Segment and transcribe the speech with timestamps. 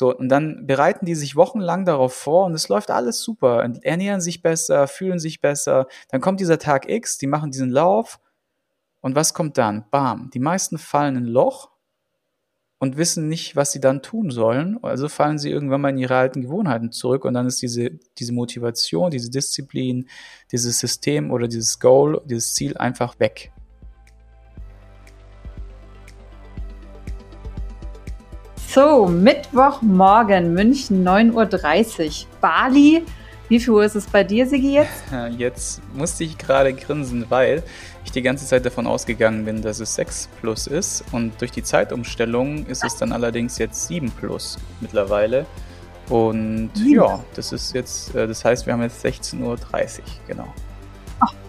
[0.00, 4.22] So, und dann bereiten die sich wochenlang darauf vor und es läuft alles super, ernähren
[4.22, 5.88] sich besser, fühlen sich besser.
[6.08, 8.18] Dann kommt dieser Tag X, die machen diesen Lauf
[9.02, 9.84] und was kommt dann?
[9.90, 11.68] Bam, die meisten fallen in ein Loch
[12.78, 14.82] und wissen nicht, was sie dann tun sollen.
[14.82, 18.32] Also fallen sie irgendwann mal in ihre alten Gewohnheiten zurück und dann ist diese, diese
[18.32, 20.08] Motivation, diese Disziplin,
[20.50, 23.52] dieses System oder dieses Goal, dieses Ziel einfach weg.
[28.72, 32.28] So, Mittwochmorgen, München, 9.30 Uhr.
[32.40, 33.02] Bali.
[33.48, 35.02] Wie viel Uhr ist es bei dir, Sigi, jetzt?
[35.38, 37.64] Jetzt musste ich gerade grinsen, weil
[38.04, 41.02] ich die ganze Zeit davon ausgegangen bin, dass es 6 plus ist.
[41.10, 45.46] Und durch die Zeitumstellung ist es dann allerdings jetzt 7 plus mittlerweile.
[46.08, 49.58] Und ja, das ist jetzt, äh, das heißt, wir haben jetzt 16.30 Uhr,
[50.28, 50.54] genau.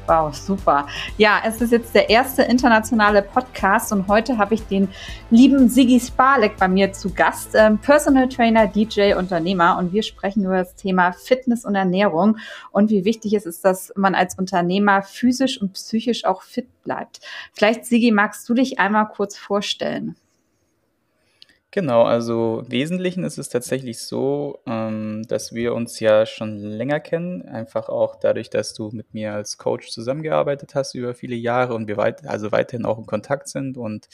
[0.08, 0.88] Wow, super.
[1.18, 4.90] Ja, es ist jetzt der erste internationale Podcast und heute habe ich den
[5.30, 10.44] lieben Sigi Spalek bei mir zu Gast, ähm, Personal Trainer, DJ, Unternehmer und wir sprechen
[10.44, 12.38] über das Thema Fitness und Ernährung
[12.72, 17.20] und wie wichtig es ist, dass man als Unternehmer physisch und psychisch auch fit bleibt.
[17.54, 20.16] Vielleicht, Sigi, magst du dich einmal kurz vorstellen?
[21.74, 27.00] Genau, also im Wesentlichen ist es tatsächlich so, ähm, dass wir uns ja schon länger
[27.00, 31.74] kennen, einfach auch dadurch, dass du mit mir als Coach zusammengearbeitet hast über viele Jahre
[31.74, 34.10] und wir weit, also weiterhin auch in Kontakt sind und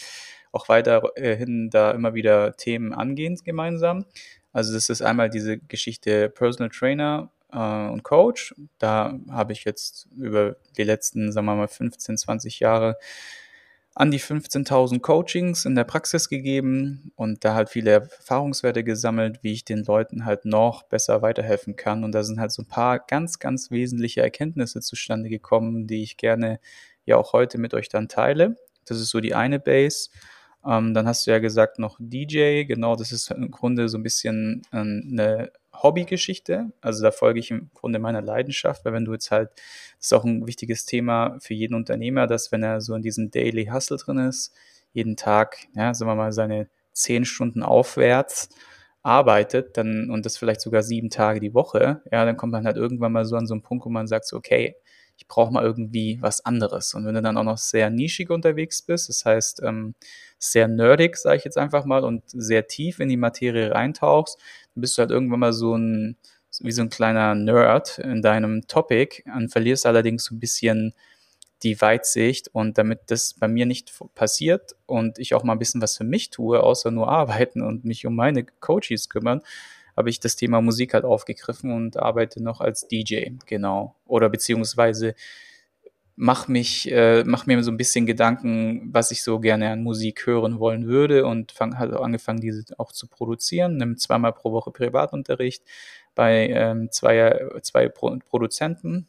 [0.51, 4.05] auch weiterhin da immer wieder Themen angehen gemeinsam.
[4.53, 7.57] Also das ist einmal diese Geschichte Personal Trainer äh,
[7.89, 8.53] und Coach.
[8.77, 12.97] Da habe ich jetzt über die letzten, sagen wir mal, 15, 20 Jahre
[13.99, 19.53] an die 15.000 Coachings in der Praxis gegeben und da halt viele Erfahrungswerte gesammelt, wie
[19.53, 22.03] ich den Leuten halt noch besser weiterhelfen kann.
[22.03, 26.17] Und da sind halt so ein paar ganz, ganz wesentliche Erkenntnisse zustande gekommen, die ich
[26.17, 26.59] gerne
[27.05, 28.55] ja auch heute mit euch dann teile.
[28.85, 30.09] Das ist so die eine Base.
[30.63, 32.65] Ähm, dann hast du ja gesagt noch DJ.
[32.65, 35.51] Genau, das ist im Grunde so ein bisschen äh, eine
[35.83, 36.71] Hobbygeschichte.
[36.81, 39.49] Also da folge ich im Grunde meiner Leidenschaft, weil wenn du jetzt halt,
[39.97, 43.31] das ist auch ein wichtiges Thema für jeden Unternehmer, dass wenn er so in diesem
[43.31, 44.53] Daily Hustle drin ist,
[44.93, 48.49] jeden Tag, ja, sagen wir mal, seine zehn Stunden aufwärts
[49.03, 52.77] arbeitet, dann, und das vielleicht sogar sieben Tage die Woche, ja, dann kommt man halt
[52.77, 54.75] irgendwann mal so an so einen Punkt, wo man sagt, so, okay,
[55.17, 56.93] ich brauche mal irgendwie was anderes.
[56.93, 59.95] Und wenn du dann auch noch sehr nischig unterwegs bist, das heißt ähm,
[60.39, 64.37] sehr nerdig, sage ich jetzt einfach mal, und sehr tief in die Materie reintauchst,
[64.75, 66.17] dann bist du halt irgendwann mal so ein,
[66.61, 70.93] wie so ein kleiner Nerd in deinem Topic und verlierst allerdings so ein bisschen
[71.63, 75.81] die Weitsicht und damit das bei mir nicht passiert und ich auch mal ein bisschen
[75.81, 79.41] was für mich tue, außer nur arbeiten und mich um meine Coaches kümmern,
[79.97, 83.95] habe ich das Thema Musik halt aufgegriffen und arbeite noch als DJ, genau.
[84.05, 85.15] Oder beziehungsweise
[86.15, 90.25] mach mich, äh, mach mir so ein bisschen Gedanken, was ich so gerne an Musik
[90.25, 94.71] hören wollen würde und fang, halt angefangen, diese auch zu produzieren, nimm zweimal pro Woche
[94.71, 95.63] Privatunterricht
[96.15, 99.07] bei ähm, zwei, zwei Pro Produzenten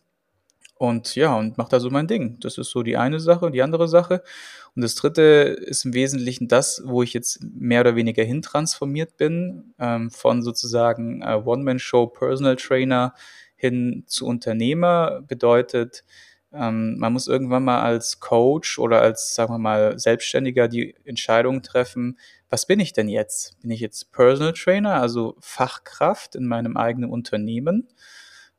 [0.78, 2.38] und ja, und mach da so mein Ding.
[2.40, 3.50] Das ist so die eine Sache.
[3.50, 4.22] Die andere Sache
[4.78, 9.74] und das dritte ist im Wesentlichen das, wo ich jetzt mehr oder weniger hintransformiert bin,
[9.78, 13.12] ähm, von sozusagen äh, One-Man-Show Personal Trainer
[13.56, 16.04] hin zu Unternehmer bedeutet,
[16.52, 21.62] ähm, man muss irgendwann mal als Coach oder als, sagen wir mal, Selbstständiger die Entscheidung
[21.62, 22.16] treffen,
[22.48, 23.60] was bin ich denn jetzt?
[23.60, 27.88] Bin ich jetzt Personal Trainer, also Fachkraft in meinem eigenen Unternehmen?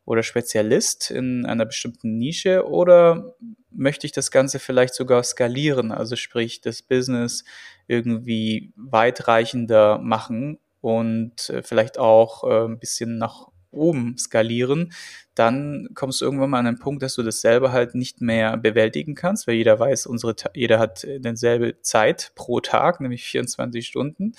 [0.10, 3.36] Oder Spezialist in einer bestimmten Nische oder
[3.70, 7.44] möchte ich das Ganze vielleicht sogar skalieren, also sprich das Business
[7.86, 14.94] irgendwie weitreichender machen und äh, vielleicht auch äh, ein bisschen nach oben skalieren,
[15.36, 18.58] dann kommst du irgendwann mal an einen Punkt, dass du das selber halt nicht mehr
[18.58, 24.32] bewältigen kannst, weil jeder weiß, unsere, jeder hat denselbe Zeit pro Tag, nämlich 24 Stunden.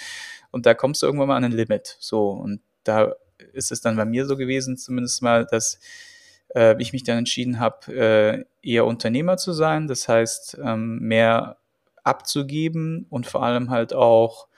[0.51, 1.97] Und da kommst du irgendwann mal an ein Limit.
[2.01, 2.31] So.
[2.31, 3.15] Und da
[3.53, 5.79] ist es dann bei mir so gewesen, zumindest mal, dass
[6.55, 9.87] äh, ich mich dann entschieden habe, äh, eher Unternehmer zu sein.
[9.89, 11.59] Das heißt, ähm, mehr
[12.03, 14.49] abzugeben und vor allem halt auch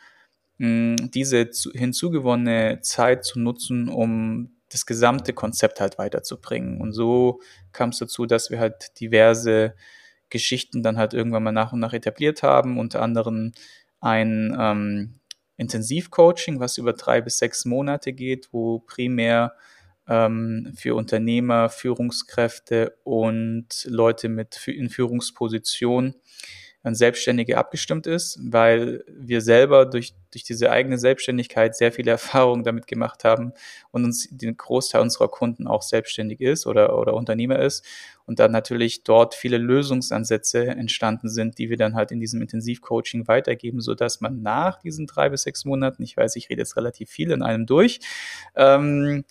[0.58, 6.80] mh, diese zu, hinzugewonnene Zeit zu nutzen, um das gesamte Konzept halt weiterzubringen.
[6.80, 7.40] Und so
[7.72, 9.74] kam es dazu, dass wir halt diverse
[10.30, 13.52] Geschichten dann halt irgendwann mal nach und nach etabliert haben, unter anderem
[14.00, 15.14] ein ähm,
[15.62, 19.54] Intensivcoaching, was über drei bis sechs Monate geht, wo primär
[20.06, 26.14] ähm, für Unternehmer, Führungskräfte und Leute mit in Führungspositionen
[26.82, 32.64] an Selbstständige abgestimmt ist, weil wir selber durch, durch diese eigene Selbstständigkeit sehr viele Erfahrungen
[32.64, 33.52] damit gemacht haben
[33.90, 37.84] und uns den Großteil unserer Kunden auch selbstständig ist oder, oder Unternehmer ist
[38.26, 43.28] und dann natürlich dort viele Lösungsansätze entstanden sind, die wir dann halt in diesem Intensivcoaching
[43.28, 46.76] weitergeben, so dass man nach diesen drei bis sechs Monaten, ich weiß, ich rede jetzt
[46.76, 48.00] relativ viel in einem durch,
[48.56, 49.24] ähm,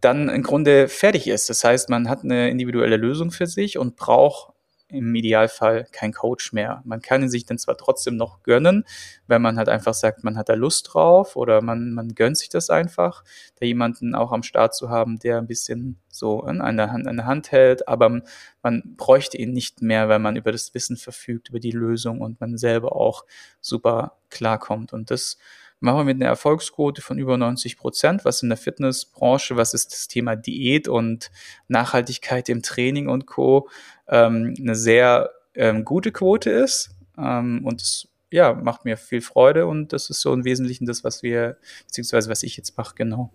[0.00, 1.48] dann im Grunde fertig ist.
[1.50, 4.52] Das heißt, man hat eine individuelle Lösung für sich und braucht
[4.88, 6.82] im Idealfall kein Coach mehr.
[6.84, 8.84] Man kann ihn sich dann zwar trotzdem noch gönnen,
[9.26, 12.48] wenn man halt einfach sagt, man hat da Lust drauf oder man, man gönnt sich
[12.48, 13.24] das einfach,
[13.58, 17.16] da jemanden auch am Start zu haben, der ein bisschen so an der Hand, an
[17.16, 18.20] der Hand hält, aber
[18.62, 22.40] man bräuchte ihn nicht mehr, weil man über das Wissen verfügt, über die Lösung und
[22.40, 23.24] man selber auch
[23.60, 24.92] super klarkommt.
[24.92, 25.36] Und das
[25.80, 29.92] machen wir mit einer Erfolgsquote von über 90 Prozent, was in der Fitnessbranche, was ist
[29.92, 31.30] das Thema Diät und
[31.68, 33.68] Nachhaltigkeit im Training und Co.
[34.08, 36.90] Ähm, eine sehr ähm, gute Quote ist.
[37.18, 41.04] Ähm, und es ja, macht mir viel Freude und das ist so im Wesentlichen das,
[41.04, 41.56] was wir,
[41.86, 43.32] beziehungsweise was ich jetzt mache, genau.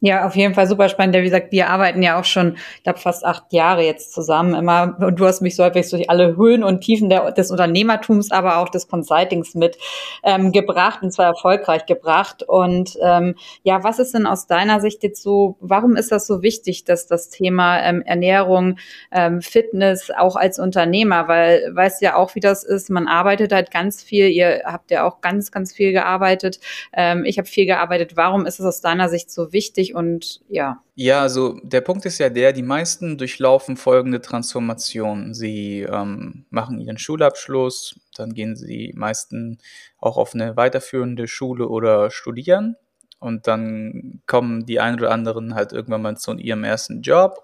[0.00, 1.16] Ja, auf jeden Fall super spannend.
[1.16, 4.54] Ja, wie gesagt, wir arbeiten ja auch schon, ich glaube, fast acht Jahre jetzt zusammen
[4.54, 4.96] immer.
[5.00, 8.58] Und du hast mich so häufig durch alle Höhen und Tiefen der, des Unternehmertums, aber
[8.58, 9.76] auch des Consultings mit
[10.22, 12.44] ähm, gebracht und zwar erfolgreich gebracht.
[12.44, 13.34] Und ähm,
[13.64, 17.08] ja, was ist denn aus deiner Sicht jetzt so, warum ist das so wichtig, dass
[17.08, 18.78] das Thema ähm, Ernährung,
[19.10, 23.72] ähm, Fitness auch als Unternehmer, weil weißt ja auch, wie das ist, man arbeitet halt
[23.72, 26.60] ganz viel, ihr habt ja auch ganz, ganz viel gearbeitet.
[26.92, 28.16] Ähm, ich habe viel gearbeitet.
[28.16, 29.87] Warum ist es aus deiner Sicht so wichtig?
[29.88, 30.82] Wichtig und ja.
[30.94, 35.34] Ja, also der Punkt ist ja der, die meisten durchlaufen folgende Transformation.
[35.34, 39.58] Sie ähm, machen ihren Schulabschluss, dann gehen sie meisten
[39.98, 42.76] auch auf eine weiterführende Schule oder studieren
[43.20, 47.40] und dann kommen die ein oder anderen halt irgendwann mal zu ihrem ersten Job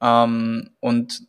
[0.00, 1.22] ähm, und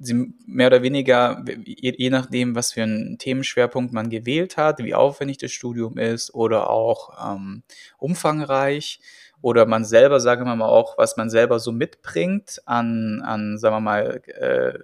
[0.00, 4.94] sie mehr oder weniger, je, je, nachdem, was für einen Themenschwerpunkt man gewählt hat, wie
[4.94, 7.62] aufwendig das Studium ist oder auch ähm,
[7.98, 9.00] umfangreich,
[9.44, 13.76] oder man selber, sagen wir mal auch, was man selber so mitbringt an, an sagen
[13.76, 14.78] wir mal, äh,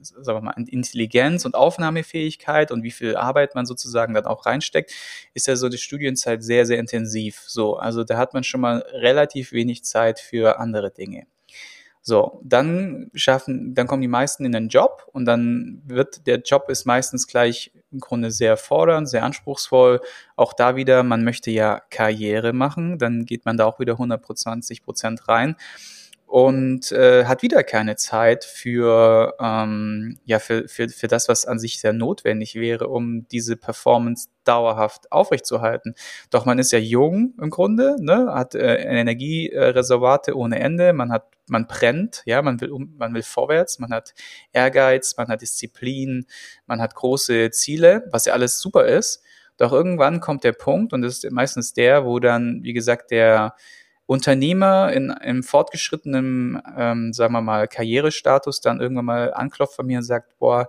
[0.00, 4.90] sagen wir mal, Intelligenz und Aufnahmefähigkeit und wie viel Arbeit man sozusagen dann auch reinsteckt,
[5.34, 7.44] ist ja so die Studienzeit sehr, sehr intensiv.
[7.46, 11.28] So, also da hat man schon mal relativ wenig Zeit für andere Dinge.
[12.04, 16.68] So, dann schaffen, dann kommen die meisten in den Job und dann wird der Job
[16.68, 20.00] ist meistens gleich im Grunde sehr fordernd, sehr anspruchsvoll.
[20.34, 24.82] Auch da wieder, man möchte ja Karriere machen, dann geht man da auch wieder 120
[24.82, 25.54] Prozent rein
[26.32, 31.58] und äh, hat wieder keine Zeit für, ähm, ja, für, für, für das, was an
[31.58, 35.94] sich sehr notwendig wäre, um diese Performance dauerhaft aufrechtzuerhalten.
[36.30, 41.26] Doch man ist ja jung im Grunde, ne, hat äh, Energiereservate ohne Ende, man hat,
[41.48, 44.14] man brennt, ja, man will, um, man will vorwärts, man hat
[44.54, 46.24] Ehrgeiz, man hat Disziplin,
[46.64, 49.22] man hat große Ziele, was ja alles super ist.
[49.58, 53.54] Doch irgendwann kommt der Punkt, und das ist meistens der, wo dann, wie gesagt, der
[54.12, 59.98] Unternehmer in einem fortgeschrittenen, ähm, sagen wir mal, Karrierestatus dann irgendwann mal anklopft von mir
[59.98, 60.68] und sagt, boah,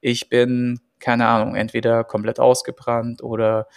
[0.00, 3.68] ich bin, keine Ahnung, entweder komplett ausgebrannt oder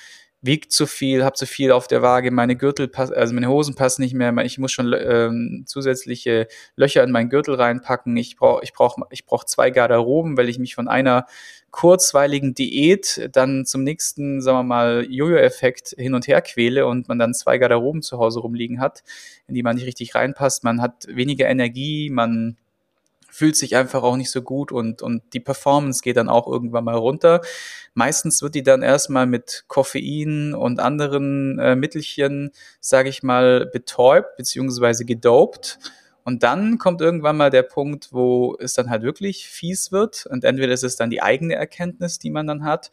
[0.44, 3.76] wiegt zu viel, habe zu viel auf der Waage, meine Gürtel passen, also meine Hosen
[3.76, 8.16] passen nicht mehr, ich muss schon ähm, zusätzliche Löcher in meinen Gürtel reinpacken.
[8.18, 11.26] Ich brauche ich brauch, ich brauch zwei Garderoben, weil ich mich von einer
[11.72, 17.18] kurzweiligen Diät dann zum nächsten, sagen wir mal, Jojo-Effekt hin und her quäle und man
[17.18, 19.04] dann zwei Garderoben zu Hause rumliegen hat,
[19.48, 20.66] in die man nicht richtig reinpasst.
[20.66, 22.58] Man hat weniger Energie, man
[23.34, 26.84] fühlt sich einfach auch nicht so gut und, und die Performance geht dann auch irgendwann
[26.84, 27.42] mal runter.
[27.96, 34.38] Meistens wird die dann erstmal mit Koffein und anderen äh, Mittelchen, sage ich mal, betäubt
[34.38, 35.80] beziehungsweise gedopt.
[36.24, 40.28] Und dann kommt irgendwann mal der Punkt, wo es dann halt wirklich fies wird.
[40.28, 42.92] Und entweder ist es dann die eigene Erkenntnis, die man dann hat,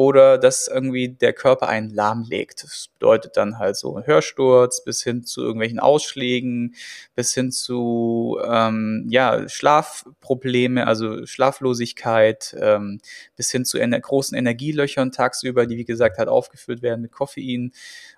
[0.00, 2.64] oder dass irgendwie der Körper einen lahmlegt.
[2.64, 6.74] Das bedeutet dann halt so Hörsturz bis hin zu irgendwelchen Ausschlägen,
[7.14, 13.02] bis hin zu ähm, ja, Schlafprobleme, also Schlaflosigkeit, ähm,
[13.36, 17.72] bis hin zu ener großen Energielöchern tagsüber, die wie gesagt halt aufgefüllt werden mit Koffein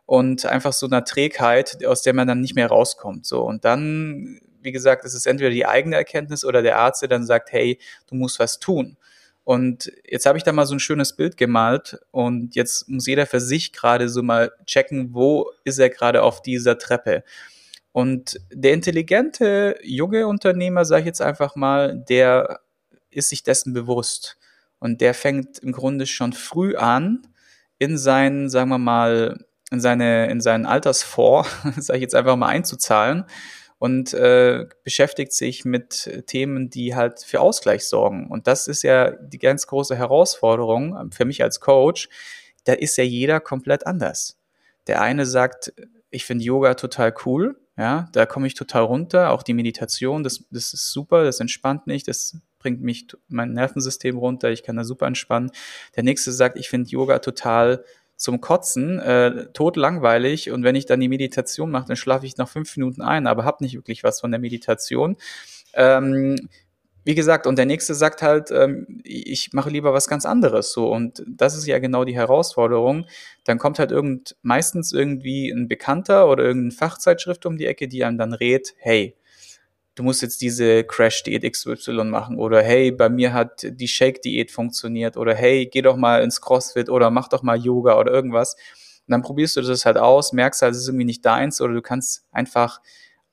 [0.07, 3.27] und einfach so einer Trägheit, aus der man dann nicht mehr rauskommt.
[3.27, 7.09] So und dann, wie gesagt, ist es entweder die eigene Erkenntnis oder der Arzt, der
[7.09, 8.97] dann sagt, hey, du musst was tun.
[9.45, 13.27] Und jetzt habe ich da mal so ein schönes Bild gemalt und jetzt muss jeder
[13.27, 17.25] für sich gerade so mal checken, wo ist er gerade auf dieser Treppe.
[17.91, 22.61] Und der intelligente junge Unternehmer, sage ich jetzt einfach mal, der
[23.11, 24.39] ist sich dessen bewusst.
[24.79, 27.27] Und der fängt im Grunde schon früh an,
[27.79, 32.49] in seinen, sagen wir mal, in seine, in seinen Altersfonds, sage ich jetzt einfach mal,
[32.49, 33.25] einzuzahlen
[33.83, 38.29] und äh, beschäftigt sich mit Themen, die halt für Ausgleich sorgen.
[38.31, 42.09] Und das ist ja die ganz große Herausforderung für mich als Coach.
[42.63, 44.39] Da ist ja jeder komplett anders.
[44.87, 45.73] Der eine sagt,
[46.11, 49.33] ich finde Yoga total cool, ja, da komme ich total runter.
[49.33, 54.17] Auch die Meditation, das, das ist super, das entspannt mich, das bringt mich mein Nervensystem
[54.17, 55.51] runter, ich kann da super entspannen.
[55.97, 57.85] Der nächste sagt, ich finde Yoga total
[58.23, 62.37] zum Kotzen, äh, tot langweilig und wenn ich dann die Meditation mache, dann schlafe ich
[62.37, 65.17] nach fünf Minuten ein, aber habe nicht wirklich was von der Meditation.
[65.75, 66.49] Ähm,
[67.05, 70.93] wie gesagt, und der nächste sagt halt, ähm, ich mache lieber was ganz anderes so
[70.93, 73.07] und das ist ja genau die Herausforderung.
[73.45, 78.05] Dann kommt halt irgend meistens irgendwie ein Bekannter oder irgendeine Fachzeitschrift um die Ecke, die
[78.05, 79.17] einem dann rät, hey,
[79.95, 85.17] du musst jetzt diese Crash-Diät XY machen oder hey, bei mir hat die Shake-Diät funktioniert
[85.17, 88.55] oder hey, geh doch mal ins CrossFit oder mach doch mal Yoga oder irgendwas.
[89.07, 91.75] Und dann probierst du das halt aus, merkst halt, es ist irgendwie nicht deins oder
[91.75, 92.81] du kannst einfach,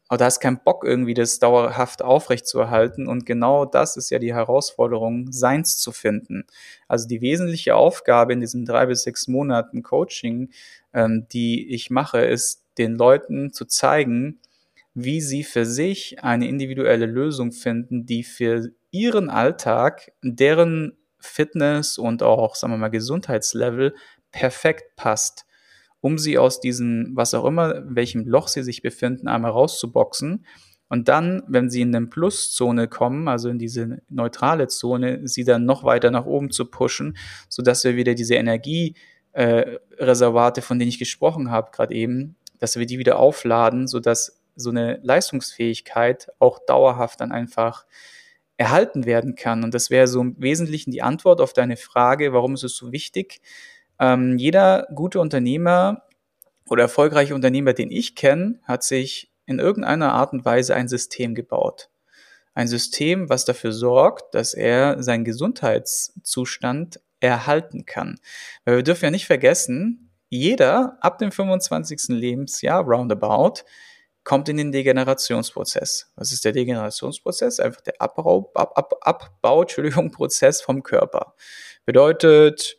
[0.09, 5.31] oder hast keinen Bock irgendwie das dauerhaft aufrechtzuerhalten und genau das ist ja die Herausforderung,
[5.31, 6.45] seins zu finden.
[6.87, 10.49] Also die wesentliche Aufgabe in diesen drei bis sechs Monaten Coaching,
[10.93, 14.39] ähm, die ich mache, ist den Leuten zu zeigen,
[15.03, 22.23] wie sie für sich eine individuelle Lösung finden, die für ihren Alltag, deren Fitness und
[22.23, 23.93] auch, sagen wir mal, Gesundheitslevel
[24.31, 25.45] perfekt passt,
[26.01, 30.45] um sie aus diesem, was auch immer, welchem Loch sie sich befinden, einmal rauszuboxen.
[30.87, 35.65] Und dann, wenn sie in eine Pluszone kommen, also in diese neutrale Zone, sie dann
[35.65, 37.15] noch weiter nach oben zu pushen,
[37.47, 42.87] sodass wir wieder diese Energiereservate, äh, von denen ich gesprochen habe, gerade eben, dass wir
[42.87, 47.85] die wieder aufladen, sodass so eine Leistungsfähigkeit auch dauerhaft dann einfach
[48.57, 49.63] erhalten werden kann.
[49.63, 52.91] Und das wäre so im Wesentlichen die Antwort auf deine Frage, warum ist es so
[52.91, 53.39] wichtig?
[53.99, 56.03] Ähm, jeder gute Unternehmer
[56.69, 61.35] oder erfolgreiche Unternehmer, den ich kenne, hat sich in irgendeiner Art und Weise ein System
[61.35, 61.89] gebaut.
[62.53, 68.19] Ein System, was dafür sorgt, dass er seinen Gesundheitszustand erhalten kann.
[68.65, 72.09] Weil wir dürfen ja nicht vergessen, jeder ab dem 25.
[72.09, 73.63] Lebensjahr roundabout
[74.23, 76.11] kommt in den Degenerationsprozess.
[76.15, 77.59] Was ist der Degenerationsprozess?
[77.59, 81.35] Einfach der Abbau, Ab, Ab, Abbau Entschuldigung, Prozess vom Körper.
[81.85, 82.77] Bedeutet,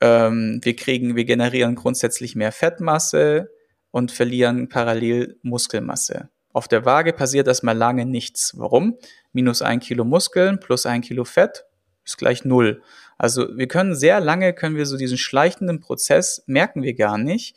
[0.00, 3.50] ähm, wir kriegen, wir generieren grundsätzlich mehr Fettmasse
[3.90, 6.30] und verlieren parallel Muskelmasse.
[6.52, 8.54] Auf der Waage passiert erstmal lange nichts.
[8.56, 8.98] Warum?
[9.32, 11.64] Minus ein Kilo Muskeln plus ein Kilo Fett
[12.04, 12.82] ist gleich null.
[13.18, 17.56] Also wir können sehr lange, können wir so diesen schleichenden Prozess, merken wir gar nicht,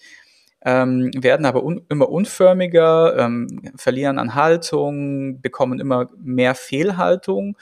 [0.65, 7.58] ähm, werden aber un immer unförmiger, ähm, verlieren an Haltung, bekommen immer mehr Fehlhaltung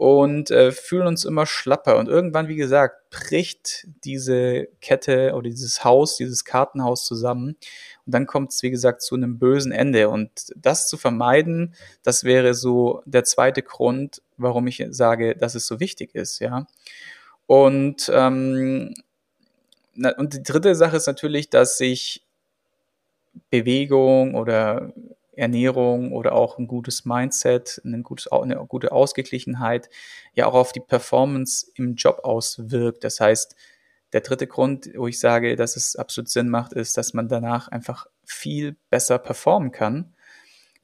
[0.00, 1.98] und äh, fühlen uns immer schlapper.
[1.98, 7.56] Und irgendwann, wie gesagt, bricht diese Kette oder dieses Haus, dieses Kartenhaus zusammen.
[8.06, 10.08] Und dann kommt es, wie gesagt, zu einem bösen Ende.
[10.08, 15.66] Und das zu vermeiden, das wäre so der zweite Grund, warum ich sage, dass es
[15.66, 16.66] so wichtig ist, ja.
[17.44, 18.94] Und, ähm,
[20.16, 22.24] und die dritte Sache ist natürlich, dass sich
[23.48, 24.92] Bewegung oder
[25.40, 29.88] Ernährung oder auch ein gutes Mindset, ein gutes, eine gute Ausgeglichenheit
[30.34, 33.04] ja auch auf die Performance im Job auswirkt.
[33.04, 33.56] Das heißt,
[34.12, 37.68] der dritte Grund, wo ich sage, dass es absolut Sinn macht, ist, dass man danach
[37.68, 40.14] einfach viel besser performen kann,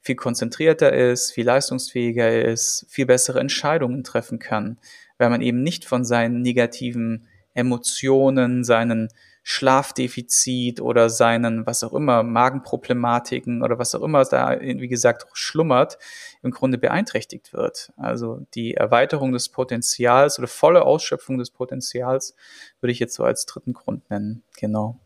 [0.01, 4.79] viel konzentrierter ist, viel leistungsfähiger ist, viel bessere Entscheidungen treffen kann,
[5.17, 9.09] weil man eben nicht von seinen negativen Emotionen, seinen
[9.49, 15.97] Schlafdefizit oder seinen, was auch immer, Magenproblematiken oder was auch immer da, wie gesagt, schlummert,
[16.43, 17.93] im Grunde beeinträchtigt wird.
[17.95, 22.35] Also die Erweiterung des Potenzials oder volle Ausschöpfung des Potenzials
[22.81, 24.43] würde ich jetzt so als dritten Grund nennen.
[24.59, 24.99] Genau.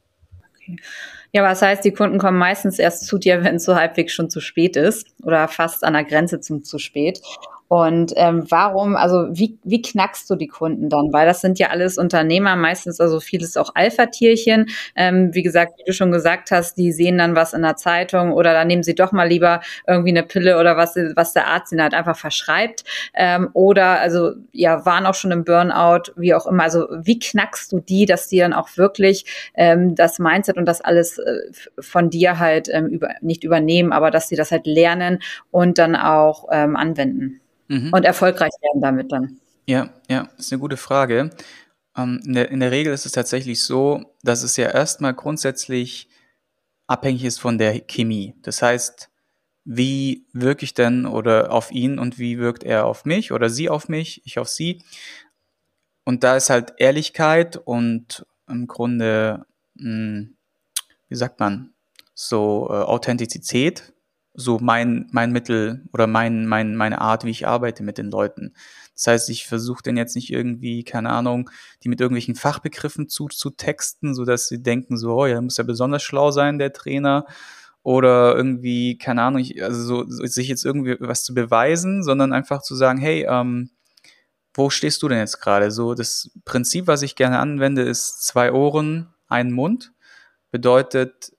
[1.31, 4.31] Ja, was heißt, die Kunden kommen meistens erst zu dir, wenn es so halbwegs schon
[4.31, 7.21] zu spät ist oder fast an der Grenze zum zu spät.
[7.71, 11.13] Und ähm, warum, also wie, wie knackst du die Kunden dann?
[11.13, 14.67] Weil das sind ja alles Unternehmer, meistens also vieles auch Alpha-Tierchen.
[14.97, 18.33] Ähm, wie gesagt, wie du schon gesagt hast, die sehen dann was in der Zeitung
[18.33, 21.71] oder dann nehmen sie doch mal lieber irgendwie eine Pille oder was, was der Arzt
[21.71, 22.83] ihnen halt einfach verschreibt.
[23.13, 26.63] Ähm, oder also ja, waren auch schon im Burnout, wie auch immer.
[26.63, 29.23] Also wie knackst du die, dass die dann auch wirklich
[29.53, 31.39] ähm, das Mindset und das alles äh,
[31.79, 35.19] von dir halt ähm, über, nicht übernehmen, aber dass sie das halt lernen
[35.51, 37.37] und dann auch ähm, anwenden?
[37.71, 37.93] Mhm.
[37.93, 39.39] und erfolgreich werden damit dann?
[39.65, 41.29] Ja, ja, ist eine gute Frage.
[41.97, 46.09] Ähm, in, der, in der Regel ist es tatsächlich so, dass es ja erstmal grundsätzlich
[46.87, 48.35] abhängig ist von der Chemie.
[48.41, 49.09] Das heißt,
[49.63, 53.69] wie wirke ich denn oder auf ihn und wie wirkt er auf mich oder sie
[53.69, 54.83] auf mich, ich auf sie.
[56.03, 60.37] Und da ist halt Ehrlichkeit und im Grunde, mh, hm,
[61.07, 61.73] wie sagt man,
[62.13, 63.90] so äh, Authentizität
[64.33, 68.53] so mein, mein Mittel oder mein, mein, meine Art, wie ich arbeite mit den Leuten.
[68.95, 71.49] Das heißt, ich versuche denn jetzt nicht irgendwie, keine Ahnung,
[71.83, 75.57] die mit irgendwelchen Fachbegriffen zu, zu texten, so dass sie denken, so, oh ja, muss
[75.57, 77.25] ja besonders schlau sein, der Trainer.
[77.83, 82.31] Oder irgendwie, keine Ahnung, ich, also so, so, sich jetzt irgendwie was zu beweisen, sondern
[82.31, 83.71] einfach zu sagen, hey, ähm,
[84.53, 85.71] wo stehst du denn jetzt gerade?
[85.71, 89.93] So, das Prinzip, was ich gerne anwende, ist zwei Ohren, ein Mund.
[90.51, 91.31] Bedeutet,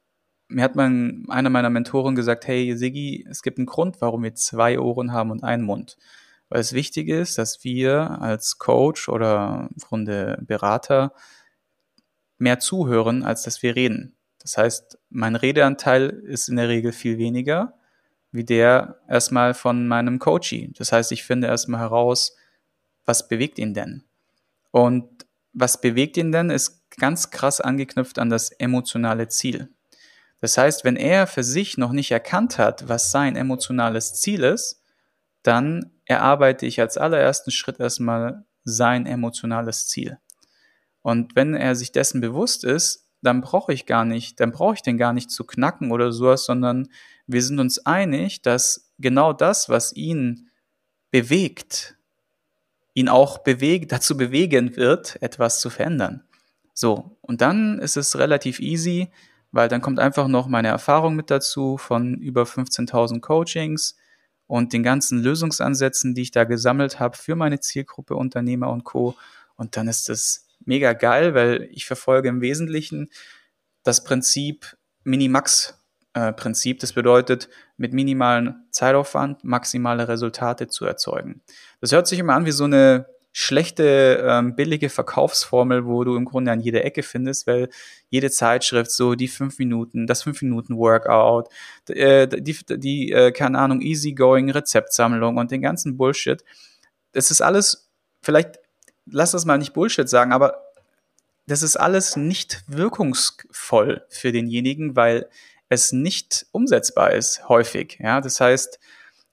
[0.53, 4.35] mir hat man, einer meiner Mentoren gesagt, hey Siggi, es gibt einen Grund, warum wir
[4.35, 5.97] zwei Ohren haben und einen Mund.
[6.49, 11.13] Weil es wichtig ist, dass wir als Coach oder im Grunde Berater
[12.39, 14.17] mehr zuhören, als dass wir reden.
[14.39, 17.75] Das heißt, mein Redeanteil ist in der Regel viel weniger
[18.33, 20.73] wie der erstmal von meinem Coachie.
[20.77, 22.35] Das heißt, ich finde erstmal heraus,
[23.05, 24.05] was bewegt ihn denn?
[24.71, 29.69] Und was bewegt ihn denn, ist ganz krass angeknüpft an das emotionale Ziel.
[30.43, 34.83] Das heißt, wenn er für sich noch nicht erkannt hat, was sein emotionales Ziel ist,
[35.45, 40.19] dann erarbeite ich als allerersten Schritt erstmal sein emotionales Ziel.
[41.01, 44.83] Und wenn er sich dessen bewusst ist, dann brauche ich gar nicht, dann brauche ich
[44.83, 46.89] den gar nicht zu knacken oder sowas, sondern
[47.29, 50.51] wir sind uns einig, dass genau das, was ihn
[51.13, 51.97] bewegt,
[52.95, 56.25] ihn auch bewegt, dazu bewegen wird, etwas zu verändern.
[56.75, 59.09] So, und dann ist es relativ easy,
[59.53, 63.97] weil dann kommt einfach noch meine Erfahrung mit dazu von über 15.000 Coachings
[64.47, 69.15] und den ganzen Lösungsansätzen, die ich da gesammelt habe für meine Zielgruppe Unternehmer und Co.
[69.57, 73.11] Und dann ist es mega geil, weil ich verfolge im Wesentlichen
[73.83, 75.79] das Prinzip Minimax
[76.15, 76.33] äh.
[76.79, 81.43] Das bedeutet, mit minimalen Zeitaufwand maximale Resultate zu erzeugen.
[81.81, 86.27] Das hört sich immer an wie so eine schlechte, ähm, billige Verkaufsformel, wo du im
[86.27, 87.71] Grunde an jeder Ecke findest, weil
[88.11, 91.49] jede Zeitschrift so die fünf Minuten, das fünf Minuten Workout,
[91.89, 96.45] äh, die, die äh, keine Ahnung, easygoing Rezeptsammlung und den ganzen Bullshit.
[97.13, 98.59] Das ist alles, vielleicht,
[99.07, 100.63] lass das mal nicht Bullshit sagen, aber
[101.47, 105.29] das ist alles nicht wirkungsvoll für denjenigen, weil
[105.71, 107.99] es nicht umsetzbar ist, häufig.
[107.99, 108.79] Ja, das heißt,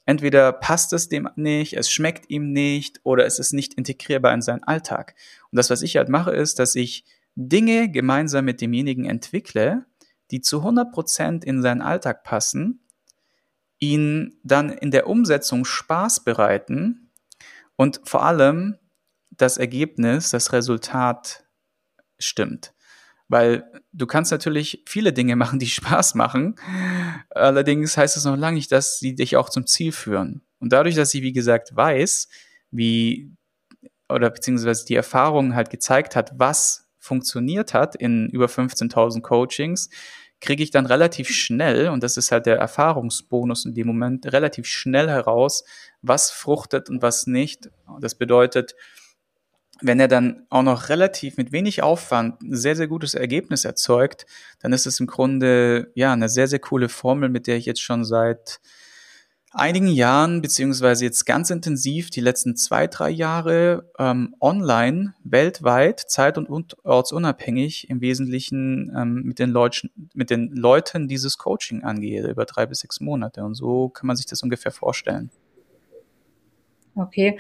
[0.10, 4.42] entweder passt es dem nicht, es schmeckt ihm nicht oder es ist nicht integrierbar in
[4.42, 5.14] seinen Alltag.
[5.52, 9.86] Und das, was ich halt mache, ist, dass ich Dinge gemeinsam mit demjenigen entwickle,
[10.32, 12.80] die zu 100% in seinen Alltag passen,
[13.78, 17.12] ihn dann in der Umsetzung Spaß bereiten
[17.76, 18.80] und vor allem
[19.30, 21.46] das Ergebnis, das Resultat
[22.18, 22.74] stimmt.
[23.30, 23.64] Weil
[23.94, 26.56] du kannst natürlich viele Dinge machen, die Spaß machen.
[27.30, 30.42] Allerdings heißt es noch lange nicht, dass sie dich auch zum Ziel führen.
[30.60, 32.28] Und dadurch, dass sie, wie gesagt, weiß,
[32.72, 33.32] wie,
[34.10, 39.90] oder beziehungsweise die Erfahrung halt gezeigt hat, was funktioniert hat in über 15.000 Coachings,
[40.42, 44.68] kriege ich dann relativ schnell, und das ist halt der Erfahrungsbonus in dem Moment, relativ
[44.68, 45.64] schnell heraus,
[46.02, 47.70] was fruchtet und was nicht.
[48.00, 48.76] Das bedeutet,
[49.82, 54.26] wenn er dann auch noch relativ mit wenig Aufwand ein sehr, sehr gutes Ergebnis erzeugt,
[54.60, 57.82] dann ist es im Grunde ja eine sehr, sehr coole Formel, mit der ich jetzt
[57.82, 58.60] schon seit
[59.52, 66.38] einigen Jahren, beziehungsweise jetzt ganz intensiv die letzten zwei, drei Jahre ähm, online, weltweit, zeit-
[66.38, 72.46] und ortsunabhängig im Wesentlichen ähm, mit, den Leuten, mit den Leuten dieses Coaching angehe, über
[72.46, 73.44] drei bis sechs Monate.
[73.44, 75.32] Und so kann man sich das ungefähr vorstellen.
[76.96, 77.40] Okay.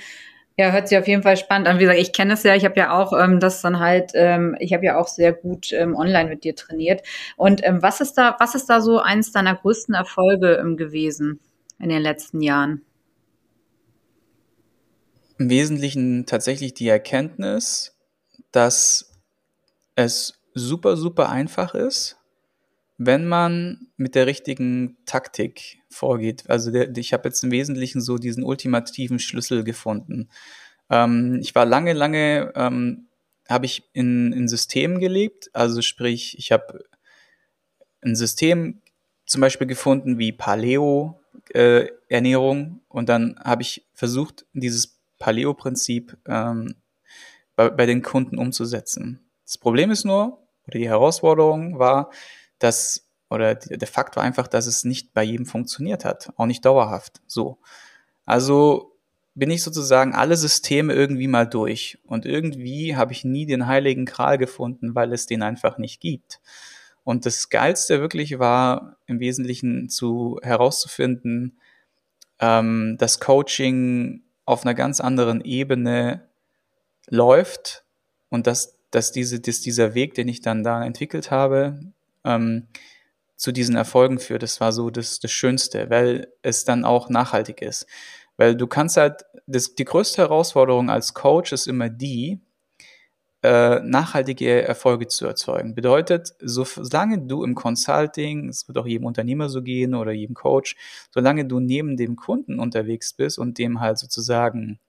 [0.60, 1.78] Ja, hört sich auf jeden Fall spannend an.
[1.78, 4.58] Wie gesagt, ich kenne es ja, ich habe ja auch ähm, das dann halt, ähm,
[4.60, 7.02] ich habe ja auch sehr gut ähm, online mit dir trainiert.
[7.38, 11.40] Und ähm, was ist da, was ist da so eines deiner größten Erfolge ähm, gewesen
[11.80, 12.82] in den letzten Jahren?
[15.38, 17.98] Im Wesentlichen tatsächlich die Erkenntnis,
[18.52, 19.14] dass
[19.96, 22.19] es super, super einfach ist,
[23.00, 26.50] wenn man mit der richtigen Taktik vorgeht.
[26.50, 30.30] Also der, ich habe jetzt im Wesentlichen so diesen ultimativen Schlüssel gefunden.
[30.90, 33.08] Ähm, ich war lange, lange, ähm,
[33.48, 35.50] habe ich in, in Systemen gelebt.
[35.54, 36.84] Also sprich, ich habe
[38.02, 38.82] ein System
[39.26, 41.22] zum Beispiel gefunden wie Paleo
[41.54, 46.76] äh, Ernährung und dann habe ich versucht, dieses Paleo-Prinzip ähm,
[47.56, 49.32] bei, bei den Kunden umzusetzen.
[49.46, 52.12] Das Problem ist nur, oder die Herausforderung war,
[52.60, 56.66] dass, oder der Fakt war einfach, dass es nicht bei jedem funktioniert hat, auch nicht
[56.66, 57.22] dauerhaft.
[57.28, 57.58] So.
[58.26, 58.96] Also
[59.36, 61.98] bin ich sozusagen alle Systeme irgendwie mal durch.
[62.06, 66.42] Und irgendwie habe ich nie den heiligen Kral gefunden, weil es den einfach nicht gibt.
[67.04, 71.58] Und das Geilste wirklich war im Wesentlichen zu herauszufinden,
[72.40, 76.28] ähm, dass Coaching auf einer ganz anderen Ebene
[77.08, 77.84] läuft
[78.30, 81.80] und dass, dass, diese, dass dieser Weg, den ich dann da entwickelt habe,
[82.24, 82.68] ähm,
[83.36, 84.44] zu diesen Erfolgen führt.
[84.44, 87.86] Das war so das, das Schönste, weil es dann auch nachhaltig ist.
[88.38, 92.42] Weil du kannst halt, das, die größte Herausforderung als Coach ist immer die,
[93.42, 95.74] äh, nachhaltige Erfolge zu erzeugen.
[95.74, 100.36] Bedeutet, so, solange du im Consulting, es wird auch jedem Unternehmer so gehen oder jedem
[100.36, 100.76] Coach,
[101.12, 104.80] solange du neben dem Kunden unterwegs bist und dem halt sozusagen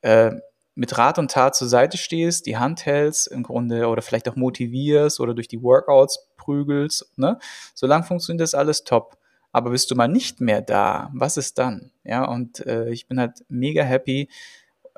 [0.00, 0.32] äh,
[0.74, 4.36] mit Rat und Tat zur Seite stehst, die Hand hältst im Grunde oder vielleicht auch
[4.36, 7.38] motivierst oder durch die Workouts prügelst, ne?
[7.74, 9.16] Solange funktioniert das alles top.
[9.52, 11.92] Aber bist du mal nicht mehr da, was ist dann?
[12.02, 14.28] Ja, und äh, ich bin halt mega happy,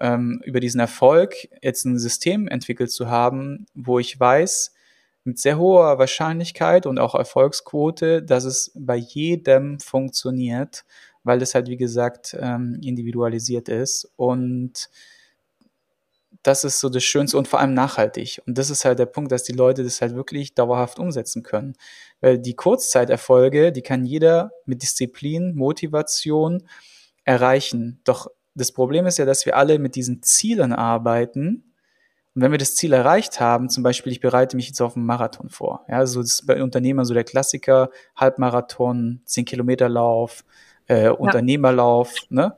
[0.00, 4.72] ähm, über diesen Erfolg jetzt ein System entwickelt zu haben, wo ich weiß,
[5.24, 10.84] mit sehr hoher Wahrscheinlichkeit und auch Erfolgsquote, dass es bei jedem funktioniert,
[11.24, 14.88] weil es halt, wie gesagt, ähm, individualisiert ist und
[16.46, 18.40] das ist so das Schönste und vor allem nachhaltig.
[18.46, 21.74] Und das ist halt der Punkt, dass die Leute das halt wirklich dauerhaft umsetzen können.
[22.20, 26.62] Weil die Kurzzeiterfolge, die kann jeder mit Disziplin, Motivation
[27.24, 28.00] erreichen.
[28.04, 31.74] Doch das Problem ist ja, dass wir alle mit diesen Zielen arbeiten.
[32.34, 35.06] Und wenn wir das Ziel erreicht haben, zum Beispiel, ich bereite mich jetzt auf einen
[35.06, 35.84] Marathon vor.
[35.88, 40.44] Ja, so das ist bei Unternehmern so der Klassiker, Halbmarathon, 10 Kilometer Lauf,
[40.88, 41.10] äh, ja.
[41.10, 42.56] Unternehmerlauf, ne?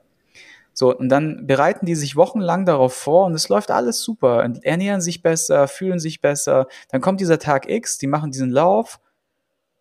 [0.78, 5.00] So, und dann bereiten die sich wochenlang darauf vor und es läuft alles super, ernähren
[5.00, 6.68] sich besser, fühlen sich besser.
[6.90, 9.00] Dann kommt dieser Tag X, die machen diesen Lauf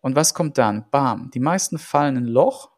[0.00, 0.86] und was kommt dann?
[0.90, 2.72] Bam, die meisten fallen in ein Loch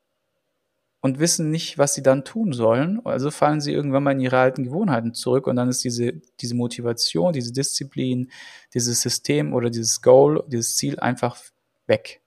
[1.00, 3.00] und wissen nicht, was sie dann tun sollen.
[3.06, 6.54] Also fallen sie irgendwann mal in ihre alten Gewohnheiten zurück und dann ist diese, diese
[6.54, 8.30] Motivation, diese Disziplin,
[8.74, 11.38] dieses System oder dieses Goal, dieses Ziel einfach
[11.86, 12.20] weg.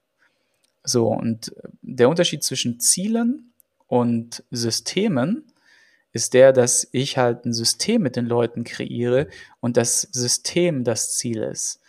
[0.83, 1.53] So, und
[1.83, 3.53] der Unterschied zwischen Zielen
[3.85, 5.52] und Systemen
[6.13, 9.27] ist der, dass ich halt ein System mit den Leuten kreiere
[9.59, 11.81] und das System das Ziel ist.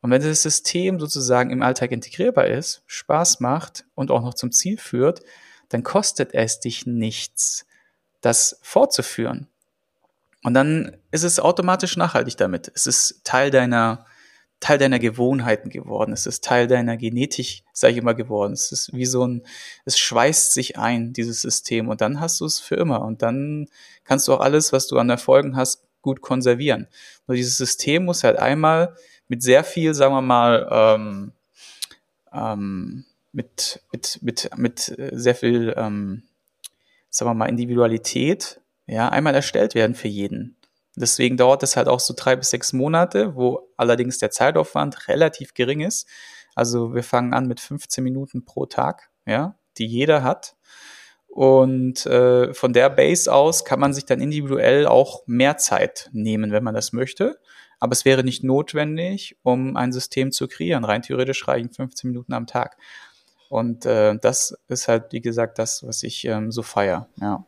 [0.00, 4.52] Und wenn das System sozusagen im Alltag integrierbar ist, Spaß macht und auch noch zum
[4.52, 5.22] Ziel führt,
[5.70, 7.66] dann kostet es dich nichts,
[8.20, 9.48] das fortzuführen.
[10.44, 12.70] Und dann ist es automatisch nachhaltig damit.
[12.74, 14.06] Es ist Teil deiner,
[14.64, 16.14] Teil deiner Gewohnheiten geworden.
[16.14, 18.54] Es ist Teil deiner Genetik, sage ich immer, geworden.
[18.54, 19.42] Es ist wie so ein,
[19.84, 21.90] es schweißt sich ein, dieses System.
[21.90, 23.02] Und dann hast du es für immer.
[23.02, 23.66] Und dann
[24.04, 26.86] kannst du auch alles, was du an Erfolgen hast, gut konservieren.
[27.26, 28.96] Nur dieses System muss halt einmal
[29.28, 31.32] mit sehr viel, sagen wir mal, ähm,
[32.32, 36.22] ähm, mit, mit, mit, mit äh, sehr viel, ähm,
[37.10, 40.53] sagen wir mal, Individualität, ja, einmal erstellt werden für jeden.
[40.96, 45.54] Deswegen dauert es halt auch so drei bis sechs Monate, wo allerdings der Zeitaufwand relativ
[45.54, 46.08] gering ist.
[46.54, 50.56] Also wir fangen an mit 15 Minuten pro Tag, ja, die jeder hat.
[51.26, 56.52] Und äh, von der Base aus kann man sich dann individuell auch mehr Zeit nehmen,
[56.52, 57.40] wenn man das möchte.
[57.80, 60.84] Aber es wäre nicht notwendig, um ein System zu kreieren.
[60.84, 62.76] Rein theoretisch reichen 15 Minuten am Tag.
[63.48, 67.44] Und äh, das ist halt, wie gesagt, das, was ich ähm, so feier, ja.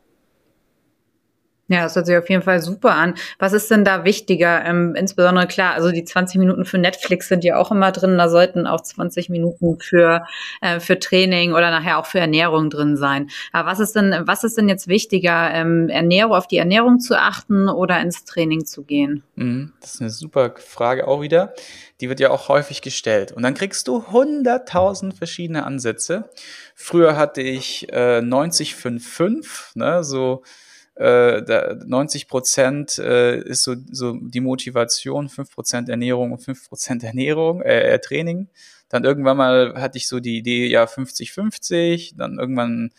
[1.69, 3.15] Ja, das hört sich auf jeden Fall super an.
[3.39, 4.63] Was ist denn da wichtiger?
[4.63, 8.17] Ähm, insbesondere klar, also die 20 Minuten für Netflix sind ja auch immer drin.
[8.17, 10.25] Da sollten auch 20 Minuten für,
[10.61, 13.29] äh, für Training oder nachher auch für Ernährung drin sein.
[13.51, 17.19] Aber was ist denn, was ist denn jetzt wichtiger, ähm, Ernährung, auf die Ernährung zu
[17.19, 19.23] achten oder ins Training zu gehen?
[19.35, 21.53] Mhm, das ist eine super Frage auch wieder.
[21.99, 23.33] Die wird ja auch häufig gestellt.
[23.33, 26.29] Und dann kriegst du 100.000 verschiedene Ansätze.
[26.75, 30.43] Früher hatte ich äh, 90-5-5, ne, so
[30.99, 37.03] äh, 90 Prozent äh, ist so, so die Motivation, 5 Prozent Ernährung und 5 Prozent
[37.05, 38.49] Ernährung, äh, äh, Training.
[38.89, 42.13] Dann irgendwann mal hatte ich so die Idee, ja, 50-50.
[42.17, 42.91] Dann irgendwann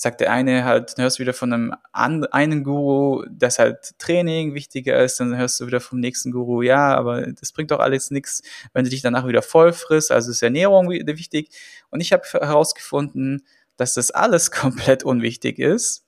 [0.00, 4.54] sagt der eine halt, dann hörst du wieder von einem einen Guru, dass halt Training
[4.54, 8.10] wichtiger ist, dann hörst du wieder vom nächsten Guru, ja, aber das bringt doch alles
[8.10, 11.50] nichts, wenn du dich danach wieder voll frisst, also ist Ernährung wichtig.
[11.90, 13.44] Und ich habe herausgefunden,
[13.76, 16.06] dass das alles komplett unwichtig ist,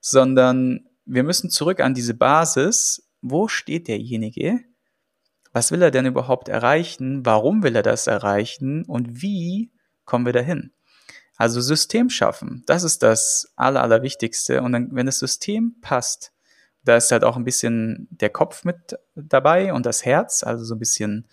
[0.00, 3.08] sondern wir müssen zurück an diese Basis.
[3.20, 4.60] Wo steht derjenige?
[5.52, 7.26] Was will er denn überhaupt erreichen?
[7.26, 8.84] Warum will er das erreichen?
[8.84, 9.70] Und wie
[10.04, 10.72] kommen wir dahin?
[11.36, 14.62] Also System schaffen, das ist das Aller, Allerwichtigste.
[14.62, 16.32] Und dann, wenn das System passt,
[16.84, 20.74] da ist halt auch ein bisschen der Kopf mit dabei und das Herz, also so
[20.74, 21.26] ein bisschen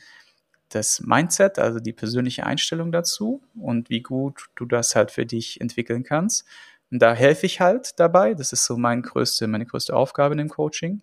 [0.69, 5.59] das Mindset, also die persönliche Einstellung dazu und wie gut du das halt für dich
[5.59, 6.45] entwickeln kannst.
[6.91, 8.33] Und da helfe ich halt dabei.
[8.33, 11.01] Das ist so mein größte, meine größte Aufgabe in dem Coaching.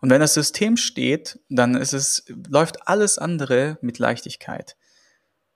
[0.00, 4.76] Und wenn das System steht, dann ist es, läuft alles andere mit Leichtigkeit.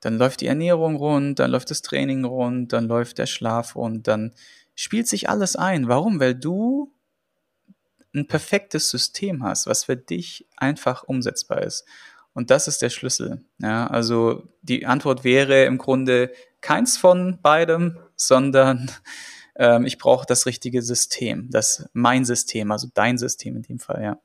[0.01, 4.07] Dann läuft die Ernährung rund, dann läuft das Training rund, dann läuft der Schlaf rund,
[4.07, 4.35] dann
[4.75, 5.89] spielt sich alles ein.
[5.89, 6.21] Warum?
[6.21, 6.93] Weil du
[8.15, 11.85] ein perfektes System hast, was für dich einfach umsetzbar ist.
[12.35, 13.45] Und das ist der Schlüssel.
[13.59, 18.91] Ja, also die Antwort wäre im Grunde keins von beidem, sondern
[19.57, 24.03] ähm, ich brauche das richtige System, das mein System, also dein System in dem Fall,
[24.03, 24.19] ja.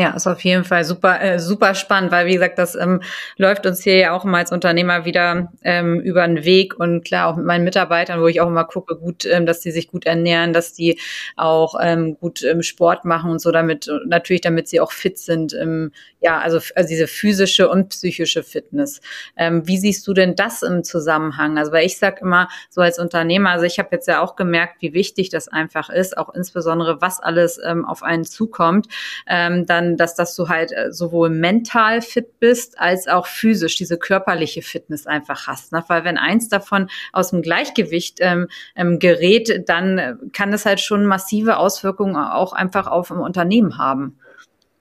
[0.00, 0.14] Ja.
[0.14, 3.02] Ist auf jeden Fall super, äh, super spannend, weil wie gesagt, das ähm,
[3.36, 7.28] läuft uns hier ja auch immer als Unternehmer wieder ähm, über den Weg und klar
[7.28, 10.06] auch mit meinen Mitarbeitern, wo ich auch immer gucke, gut, ähm, dass die sich gut
[10.06, 10.98] ernähren, dass die
[11.36, 15.52] auch ähm, gut ähm, Sport machen und so, damit natürlich, damit sie auch fit sind.
[15.52, 19.00] Ähm, ja, also, also diese physische und psychische Fitness.
[19.36, 21.58] Ähm, wie siehst du denn das im Zusammenhang?
[21.58, 24.80] Also, weil ich sag immer so als Unternehmer, also ich habe jetzt ja auch gemerkt,
[24.80, 28.86] wie wichtig das einfach ist, auch insbesondere was alles ähm, auf einen zukommt.
[29.26, 33.98] Ähm, dann dass, dass du halt äh, sowohl mental fit bist, als auch physisch diese
[33.98, 35.72] körperliche Fitness einfach hast.
[35.72, 35.84] Ne?
[35.88, 40.80] Weil wenn eins davon aus dem Gleichgewicht ähm, ähm, gerät, dann äh, kann das halt
[40.80, 44.18] schon massive Auswirkungen auch einfach auf ein Unternehmen haben.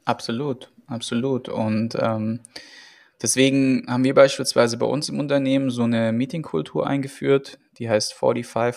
[0.06, 1.50] Absolut, absolut.
[1.50, 2.40] Und ähm,
[3.22, 8.74] deswegen haben wir beispielsweise bei uns im Unternehmen so eine Meetingkultur eingeführt, die heißt 45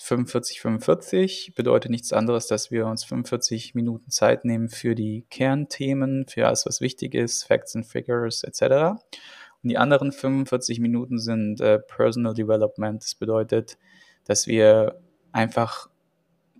[0.00, 0.60] 45.
[0.60, 6.26] 45, 45 bedeutet nichts anderes, dass wir uns 45 Minuten Zeit nehmen für die Kernthemen,
[6.28, 9.00] für alles, was wichtig ist, Facts and Figures etc.
[9.62, 13.02] Und die anderen 45 Minuten sind äh, Personal Development.
[13.02, 13.76] Das bedeutet,
[14.24, 15.00] dass wir
[15.32, 15.88] einfach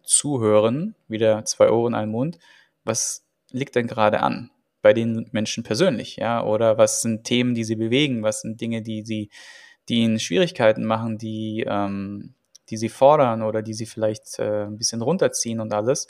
[0.03, 2.39] zuhören, wieder zwei Ohren, ein Mund.
[2.85, 4.51] Was liegt denn gerade an
[4.83, 6.45] bei den Menschen persönlich, ja?
[6.45, 8.23] Oder was sind Themen, die sie bewegen?
[8.23, 9.31] Was sind Dinge, die sie,
[9.89, 12.35] die ihnen Schwierigkeiten machen, die ähm,
[12.71, 16.07] die sie fordern oder die sie vielleicht äh, ein bisschen runterziehen und alles.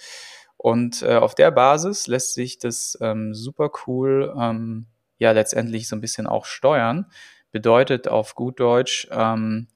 [0.57, 4.87] Und äh, auf der Basis lässt sich das ähm, super cool ähm,
[5.19, 7.07] ja letztendlich so ein bisschen auch steuern.
[7.53, 9.69] Bedeutet auf gut Deutsch, ähm,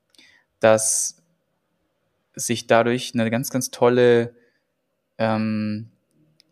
[0.61, 1.23] dass
[2.35, 4.35] sich dadurch eine ganz, ganz tolle
[5.19, 5.91] ähm,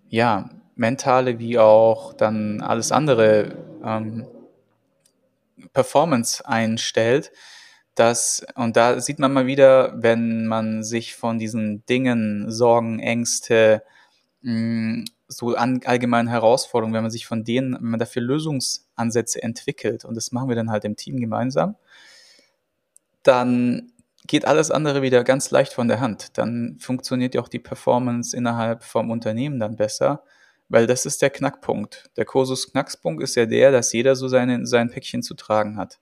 [0.08, 4.26] ja, mentale wie auch dann alles andere ähm,
[5.72, 7.32] Performance einstellt,
[7.94, 13.82] das, und da sieht man mal wieder, wenn man sich von diesen Dingen, Sorgen, Ängste,
[14.42, 19.42] mh, mm, so an, allgemeinen Herausforderungen, wenn man sich von denen, wenn man dafür Lösungsansätze
[19.42, 21.76] entwickelt, und das machen wir dann halt im Team gemeinsam,
[23.22, 23.92] dann
[24.26, 26.38] geht alles andere wieder ganz leicht von der Hand.
[26.38, 30.24] Dann funktioniert ja auch die Performance innerhalb vom Unternehmen dann besser,
[30.68, 32.10] weil das ist der Knackpunkt.
[32.16, 35.98] Der Kursus Knackspunkt ist ja der, dass jeder so seine, sein Päckchen zu tragen hat.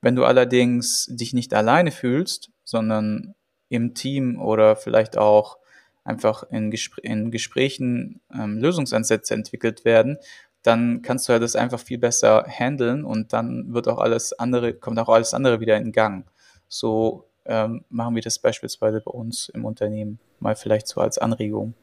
[0.00, 3.34] Wenn du allerdings dich nicht alleine fühlst, sondern
[3.68, 5.58] im Team oder vielleicht auch
[6.04, 10.18] einfach in, Gespr in Gesprächen ähm, Lösungsansätze entwickelt werden,
[10.62, 14.74] dann kannst du ja das einfach viel besser handeln und dann wird auch alles andere,
[14.74, 16.26] kommt auch alles andere wieder in Gang.
[16.68, 21.74] So ähm, machen wir das beispielsweise bei uns im Unternehmen mal vielleicht so als Anregung.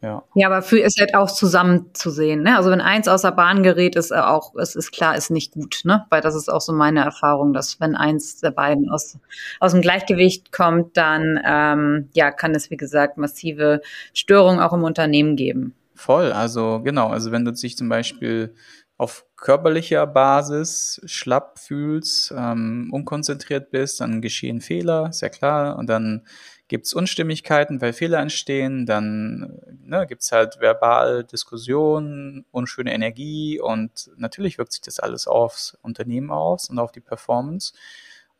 [0.00, 0.22] Ja.
[0.34, 2.42] ja, aber für ist halt auch zusammenzusehen.
[2.42, 2.56] Ne?
[2.56, 6.06] Also wenn eins außer Bahn gerät, ist auch, es ist klar, ist nicht gut, ne?
[6.08, 9.18] Weil das ist auch so meine Erfahrung, dass wenn eins der beiden aus,
[9.58, 13.80] aus dem Gleichgewicht kommt, dann ähm, ja, kann es, wie gesagt, massive
[14.14, 15.74] Störungen auch im Unternehmen geben.
[15.96, 18.54] Voll, also genau, also wenn du dich zum Beispiel
[18.98, 25.88] auf körperlicher Basis schlapp fühlst, ähm, unkonzentriert bist, dann geschehen Fehler, ist ja klar, und
[25.88, 26.24] dann
[26.68, 33.58] gibt es Unstimmigkeiten, weil Fehler entstehen, dann ne, gibt es halt verbal Diskussionen, unschöne Energie
[33.58, 37.72] und natürlich wirkt sich das alles aufs Unternehmen aus und auf die Performance.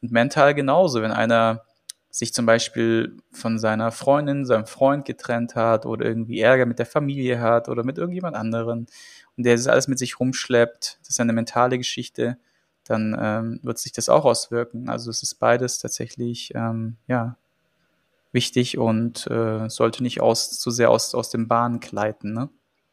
[0.02, 1.64] Und mental genauso, wenn einer
[2.10, 6.86] sich zum Beispiel von seiner Freundin, seinem Freund getrennt hat oder irgendwie Ärger mit der
[6.86, 8.86] Familie hat oder mit irgendjemand anderen
[9.36, 12.38] und der das alles mit sich rumschleppt, das ist eine mentale Geschichte,
[12.84, 14.88] dann ähm, wird sich das auch auswirken.
[14.88, 17.36] Also es ist beides tatsächlich ähm, ja
[18.32, 22.32] wichtig und äh, sollte nicht aus, zu sehr aus, aus dem Bahn gleiten.
[22.32, 22.50] Ne?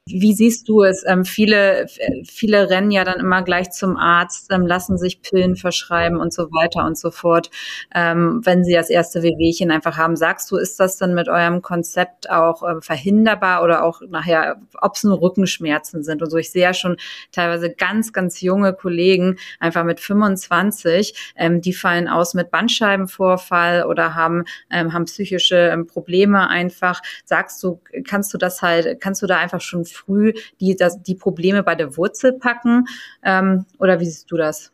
[0.07, 1.03] Wie siehst du es?
[1.07, 1.87] Ähm, viele,
[2.27, 6.43] viele rennen ja dann immer gleich zum Arzt, ähm, lassen sich Pillen verschreiben und so
[6.51, 7.49] weiter und so fort,
[7.95, 10.15] ähm, wenn sie das erste Wehwehchen einfach haben.
[10.15, 14.95] Sagst du, ist das dann mit eurem Konzept auch äh, verhinderbar oder auch nachher, ob
[14.95, 16.37] es nur Rückenschmerzen sind und so?
[16.37, 16.97] Ich sehe ja schon
[17.31, 24.13] teilweise ganz, ganz junge Kollegen, einfach mit 25, ähm, die fallen aus mit Bandscheibenvorfall oder
[24.13, 27.01] haben, ähm, haben psychische ähm, Probleme einfach.
[27.23, 31.15] Sagst du, kannst du das halt, kannst du da einfach schon früh die, das, die
[31.15, 32.85] Probleme bei der Wurzel packen?
[33.23, 34.71] Ähm, oder wie siehst du das?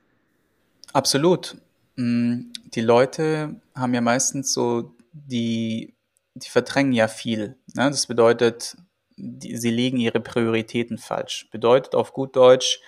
[0.93, 1.57] Absolut.
[1.95, 5.93] Mm, die Leute haben ja meistens so die,
[6.35, 7.57] die verdrängen ja viel.
[7.73, 7.89] Ne?
[7.89, 8.77] Das bedeutet,
[9.17, 11.47] die, sie legen ihre Prioritäten falsch.
[11.51, 12.79] Bedeutet auf gut Deutsch,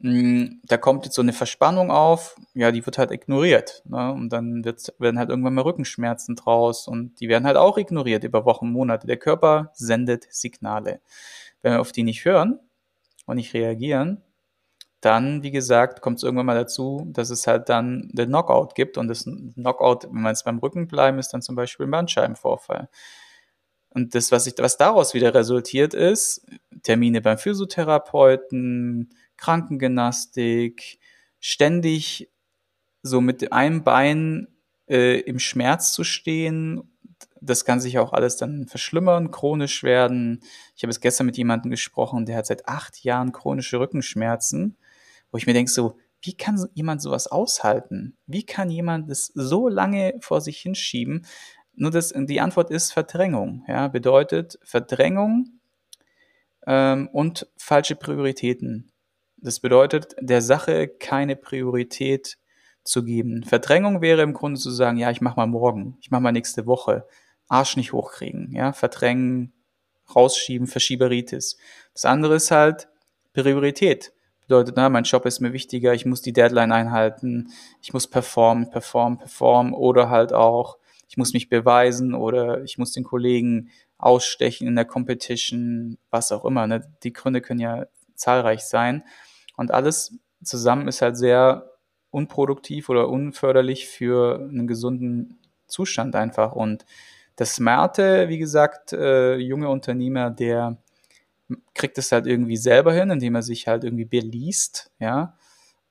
[0.00, 3.82] hm, da kommt jetzt so eine Verspannung auf, ja, die wird halt ignoriert.
[3.84, 4.12] Ne?
[4.12, 8.44] Und dann werden halt irgendwann mal Rückenschmerzen draus und die werden halt auch ignoriert über
[8.44, 9.08] Wochen, Monate.
[9.08, 11.00] Der Körper sendet Signale.
[11.62, 12.60] Wenn wir auf die nicht hören
[13.26, 14.22] und nicht reagieren,
[15.00, 18.98] dann, wie gesagt, kommt es irgendwann mal dazu, dass es halt dann den Knockout gibt.
[18.98, 22.88] Und das Knockout, wenn wir jetzt beim Rücken bleiben, ist dann zum Beispiel ein Bandscheibenvorfall.
[23.90, 26.44] Und das, was, ich, was daraus wieder resultiert ist,
[26.82, 30.98] Termine beim Physiotherapeuten, Krankengymnastik,
[31.38, 32.28] ständig
[33.02, 34.48] so mit einem Bein
[34.88, 36.97] äh, im Schmerz zu stehen.
[37.40, 40.40] Das kann sich auch alles dann verschlimmern, chronisch werden.
[40.76, 44.76] Ich habe es gestern mit jemandem gesprochen, der hat seit acht Jahren chronische Rückenschmerzen,
[45.30, 48.16] wo ich mir denke, so, wie kann jemand sowas aushalten?
[48.26, 51.26] Wie kann jemand das so lange vor sich hinschieben?
[51.74, 53.64] Nur das, die Antwort ist Verdrängung.
[53.68, 55.60] Ja, bedeutet Verdrängung
[56.66, 58.90] ähm, und falsche Prioritäten.
[59.36, 62.36] Das bedeutet, der Sache keine Priorität
[62.82, 63.44] zu geben.
[63.44, 66.66] Verdrängung wäre im Grunde zu sagen, ja, ich mach mal morgen, ich mach mal nächste
[66.66, 67.06] Woche,
[67.48, 69.52] Arsch nicht hochkriegen, ja, verdrängen,
[70.14, 71.58] rausschieben, Verschieberitis.
[71.92, 72.88] Das andere ist halt
[73.32, 74.12] Priorität.
[74.40, 77.50] Bedeutet, na, mein Job ist mir wichtiger, ich muss die Deadline einhalten,
[77.82, 82.92] ich muss performen, performen, performen oder halt auch, ich muss mich beweisen oder ich muss
[82.92, 86.66] den Kollegen ausstechen in der Competition, was auch immer.
[86.66, 86.90] Ne?
[87.02, 89.04] Die Gründe können ja zahlreich sein.
[89.56, 91.72] Und alles zusammen ist halt sehr
[92.10, 96.52] unproduktiv oder unförderlich für einen gesunden Zustand einfach.
[96.52, 96.86] Und
[97.38, 100.76] das smarte, wie gesagt, äh, junge Unternehmer, der
[101.72, 105.36] kriegt es halt irgendwie selber hin, indem er sich halt irgendwie beliest, ja,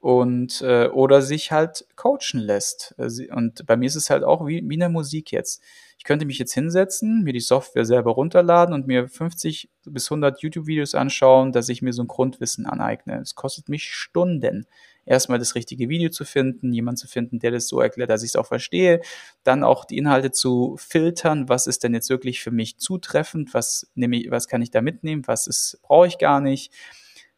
[0.02, 2.96] und äh, oder sich halt coachen lässt.
[3.32, 5.64] Und bei mir ist es halt auch wie, wie in der Musik jetzt.
[5.98, 10.42] Ich könnte mich jetzt hinsetzen, mir die Software selber runterladen und mir 50 bis 100
[10.42, 13.22] YouTube-Videos anschauen, dass ich mir so ein Grundwissen aneigne.
[13.22, 14.68] Es kostet mich Stunden
[15.08, 18.32] erstmal das richtige Video zu finden, jemand zu finden, der das so erklärt, dass ich
[18.32, 19.02] es auch verstehe,
[19.44, 23.90] dann auch die Inhalte zu filtern, was ist denn jetzt wirklich für mich zutreffend, was
[23.96, 26.74] nehme ich, was kann ich da mitnehmen, was ist brauche ich gar nicht.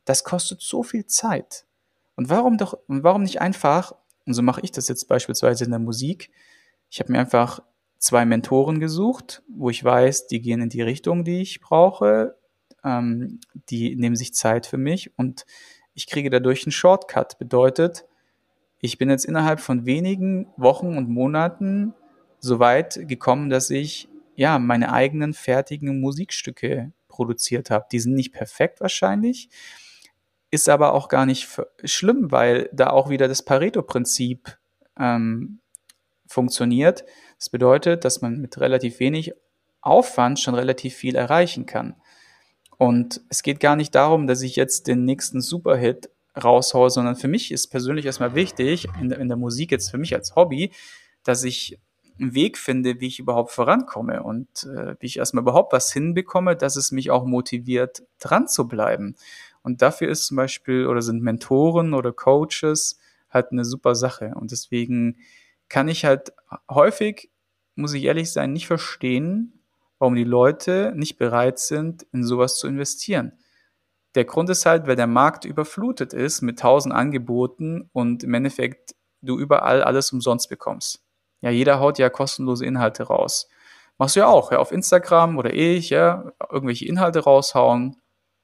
[0.05, 1.65] Das kostet so viel Zeit.
[2.15, 3.93] Und warum doch warum nicht einfach,
[4.25, 6.31] und so mache ich das jetzt beispielsweise in der Musik,
[6.89, 7.61] ich habe mir einfach
[7.99, 12.35] zwei Mentoren gesucht, wo ich weiß, die gehen in die Richtung, die ich brauche,
[12.83, 15.45] ähm, die nehmen sich Zeit für mich und
[15.99, 17.37] ich kriege dadurch einen Shortcut.
[17.39, 18.05] Bedeutet,
[18.79, 21.93] ich bin jetzt innerhalb von wenigen Wochen und Monaten
[22.39, 27.85] so weit gekommen, dass ich ja meine eigenen fertigen Musikstücke produziert habe.
[27.91, 29.49] Die sind nicht perfekt wahrscheinlich,
[30.51, 31.49] ist aber auch gar nicht
[31.83, 34.57] schlimm, weil da auch wieder das Pareto-Prinzip
[34.97, 35.59] ähm,
[36.27, 37.03] funktioniert.
[37.37, 39.33] Das bedeutet, dass man mit relativ wenig
[39.81, 41.95] Aufwand schon relativ viel erreichen kann.
[42.79, 46.09] Und es geht gar nicht darum, dass ich jetzt den nächsten Superhit
[46.41, 49.97] raushaue, sondern für mich ist persönlich erstmal wichtig, in der, in der Musik jetzt für
[49.97, 50.71] mich als Hobby,
[51.25, 51.77] dass ich
[52.17, 56.55] einen Weg finde, wie ich überhaupt vorankomme und äh, wie ich erstmal überhaupt was hinbekomme,
[56.55, 59.17] dass es mich auch motiviert, dran zu bleiben.
[59.61, 62.97] Und dafür ist zum Beispiel oder sind Mentoren oder Coaches
[63.29, 64.35] halt eine super Sache.
[64.35, 65.17] Und deswegen
[65.67, 66.31] kann ich halt
[66.69, 67.29] häufig,
[67.75, 69.58] muss ich ehrlich sein, nicht verstehen,
[69.99, 73.33] warum die Leute nicht bereit sind, in sowas zu investieren.
[74.15, 78.95] Der Grund ist halt, weil der Markt überflutet ist mit tausend Angeboten und im Endeffekt
[79.21, 81.03] du überall alles umsonst bekommst.
[81.41, 83.49] Ja, jeder haut ja kostenlose Inhalte raus.
[83.97, 87.97] Machst du ja auch, ja, auf Instagram oder ich, ja, irgendwelche Inhalte raushauen.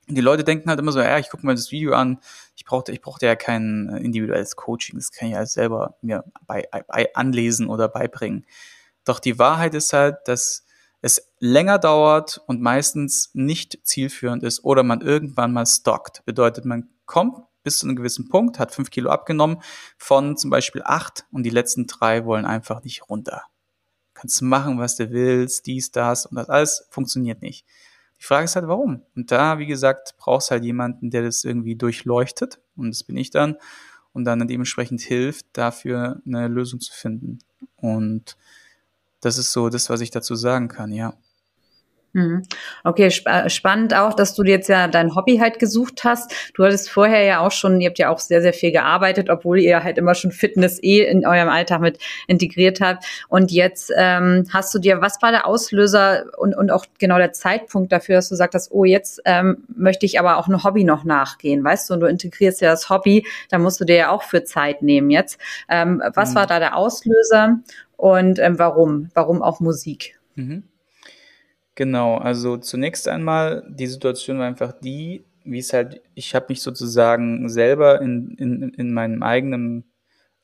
[0.07, 2.19] Die Leute denken halt immer so, ja, ich gucke mir das Video an,
[2.55, 6.67] ich brauchte, ich brauchte ja kein individuelles Coaching, das kann ich ja selber mir bei,
[6.87, 8.45] bei anlesen oder beibringen.
[9.03, 10.65] Doch die Wahrheit ist halt, dass
[11.45, 16.25] länger dauert und meistens nicht zielführend ist oder man irgendwann mal stockt.
[16.25, 19.61] Bedeutet, man kommt bis zu einem gewissen Punkt, hat fünf Kilo abgenommen
[19.97, 23.43] von zum Beispiel acht und die letzten drei wollen einfach nicht runter.
[24.13, 27.65] Kannst machen, was du willst, dies, das und das alles funktioniert nicht.
[28.19, 29.01] Die Frage ist halt, warum?
[29.15, 33.29] Und da, wie gesagt, brauchst halt jemanden, der das irgendwie durchleuchtet und das bin ich
[33.29, 33.57] dann
[34.13, 37.39] und dann dementsprechend hilft, dafür eine Lösung zu finden.
[37.75, 38.37] Und
[39.19, 41.17] das ist so das, was ich dazu sagen kann, ja.
[42.15, 42.43] Mhm.
[42.85, 46.33] Okay, sp äh, spannend auch, dass du jetzt ja dein Hobby halt gesucht hast.
[46.53, 49.59] Du hattest vorher ja auch schon, ihr habt ja auch sehr, sehr viel gearbeitet, obwohl
[49.59, 53.03] ihr halt immer schon Fitness eh in eurem Alltag mit integriert habt.
[53.27, 57.33] Und jetzt ähm, hast du dir, was war der Auslöser und, und auch genau der
[57.33, 61.03] Zeitpunkt dafür, dass du sagst, oh, jetzt ähm, möchte ich aber auch ein Hobby noch
[61.03, 64.23] nachgehen, weißt du, und du integrierst ja das Hobby, da musst du dir ja auch
[64.23, 65.37] für Zeit nehmen jetzt.
[65.67, 66.35] Ähm, was mhm.
[66.35, 67.59] war da der Auslöser
[67.97, 69.09] und ähm, warum?
[69.13, 70.17] Warum auch Musik?
[70.35, 70.63] Mhm.
[71.75, 76.61] Genau, also zunächst einmal, die Situation war einfach die, wie es halt, ich habe mich
[76.61, 79.83] sozusagen selber in, in, in meinem eigenen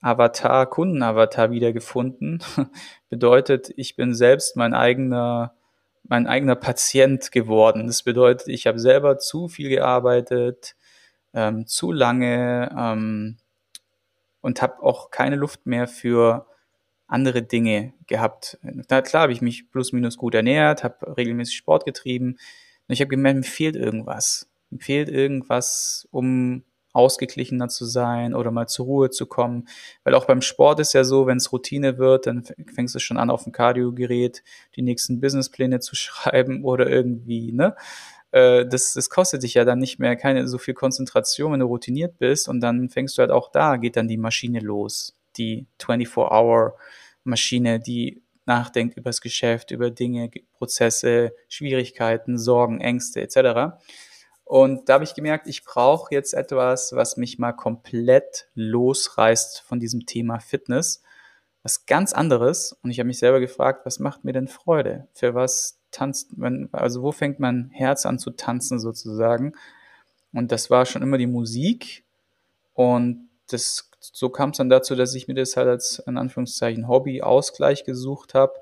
[0.01, 2.43] Avatar, Kundenavatar wiedergefunden.
[3.09, 5.55] bedeutet, ich bin selbst mein eigener,
[6.03, 7.87] mein eigener Patient geworden.
[7.87, 10.75] Das bedeutet, ich habe selber zu viel gearbeitet,
[11.33, 13.37] ähm, zu lange ähm,
[14.41, 16.45] und habe auch keine Luft mehr für
[17.11, 18.57] andere Dinge gehabt.
[18.61, 22.37] Na klar habe ich mich plus minus gut ernährt, habe regelmäßig Sport getrieben.
[22.87, 24.49] Und ich habe gemerkt, mir fehlt irgendwas.
[24.69, 29.67] Mir fehlt irgendwas, um ausgeglichener zu sein oder mal zur Ruhe zu kommen.
[30.03, 32.43] Weil auch beim Sport ist ja so, wenn es Routine wird, dann
[32.73, 34.43] fängst du schon an, auf dem Kardiogerät
[34.75, 37.75] die nächsten Businesspläne zu schreiben oder irgendwie, ne?
[38.31, 41.65] Äh, das, das kostet dich ja dann nicht mehr keine so viel Konzentration, wenn du
[41.65, 45.67] routiniert bist und dann fängst du halt auch da, geht dann die Maschine los, die
[47.25, 53.77] 24-Hour-Maschine, die nachdenkt über das Geschäft, über Dinge, Prozesse, Schwierigkeiten, Sorgen, Ängste etc.
[54.43, 59.79] Und da habe ich gemerkt, ich brauche jetzt etwas, was mich mal komplett losreißt von
[59.79, 61.01] diesem Thema Fitness.
[61.63, 62.75] Was ganz anderes.
[62.81, 65.07] Und ich habe mich selber gefragt, was macht mir denn Freude?
[65.13, 69.53] Für was tanzt man, also wo fängt mein Herz an zu tanzen sozusagen?
[70.33, 72.03] Und das war schon immer die Musik.
[72.73, 76.87] Und das, so kam es dann dazu, dass ich mir das halt als in Anführungszeichen
[76.87, 78.53] Hobby-Ausgleich gesucht habe,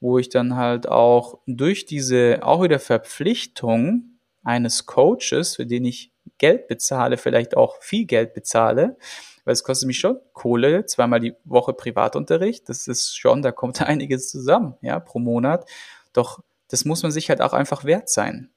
[0.00, 6.12] wo ich dann halt auch durch diese auch wieder Verpflichtung eines Coaches, für den ich
[6.38, 8.96] Geld bezahle, vielleicht auch viel Geld bezahle,
[9.44, 13.80] weil es kostet mich schon Kohle, zweimal die Woche Privatunterricht, das ist schon, da kommt
[13.86, 15.68] einiges zusammen, ja, pro Monat.
[16.12, 18.50] Doch das muss man sich halt auch einfach wert sein.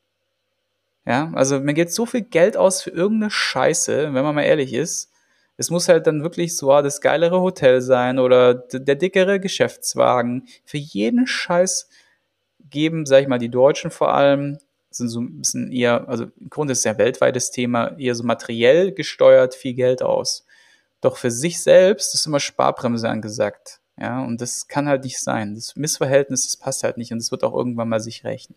[1.05, 4.73] Ja, also man geht so viel Geld aus für irgendeine Scheiße, wenn man mal ehrlich
[4.73, 5.11] ist.
[5.57, 10.47] Es muss halt dann wirklich so ah, das geilere Hotel sein oder der dickere Geschäftswagen.
[10.65, 11.89] Für jeden Scheiß
[12.69, 14.59] geben, sag ich mal, die Deutschen vor allem
[14.91, 18.23] sind so ein bisschen eher, also im Grunde ist es ja weltweites Thema, eher so
[18.23, 20.45] materiell gesteuert viel Geld aus.
[21.01, 23.79] Doch für sich selbst ist immer Sparbremse angesagt.
[23.99, 25.55] Ja, und das kann halt nicht sein.
[25.55, 28.55] Das Missverhältnis, das passt halt nicht und es wird auch irgendwann mal sich rächen.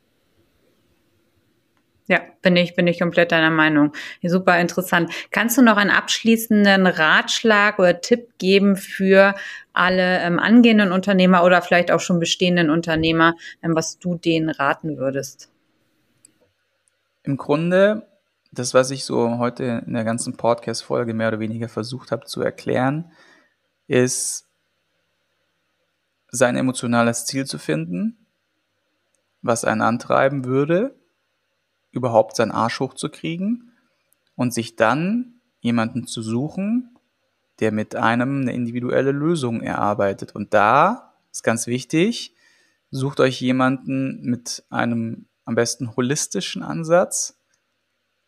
[2.11, 3.93] Ja, bin ich, bin ich komplett deiner Meinung.
[4.21, 5.13] Super interessant.
[5.31, 9.37] Kannst du noch einen abschließenden Ratschlag oder Tipp geben für
[9.73, 14.99] alle ähm, angehenden Unternehmer oder vielleicht auch schon bestehenden Unternehmer, ähm, was du denen raten
[14.99, 15.53] würdest?
[17.23, 18.09] Im Grunde,
[18.51, 22.43] das, was ich so heute in der ganzen Podcast-Folge mehr oder weniger versucht habe zu
[22.43, 23.13] erklären,
[23.87, 24.49] ist,
[26.33, 28.27] sein emotionales Ziel zu finden,
[29.43, 30.97] was einen antreiben würde,
[31.93, 33.73] überhaupt seinen Arsch hochzukriegen
[34.37, 36.97] und sich dann jemanden zu suchen,
[37.61, 40.35] der mit einem eine individuelle Lösung erarbeitet.
[40.35, 42.35] Und da ist ganz wichtig,
[42.91, 47.37] sucht euch jemanden mit einem am besten holistischen Ansatz.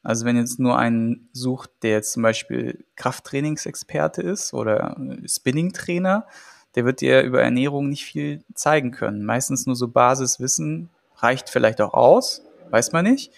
[0.03, 6.27] Also wenn ihr jetzt nur einen sucht, der jetzt zum Beispiel Krafttrainingsexperte ist oder Spinning-Trainer,
[6.75, 9.25] der wird dir über Ernährung nicht viel zeigen können.
[9.25, 13.33] Meistens nur so Basiswissen reicht vielleicht auch aus, weiß man nicht.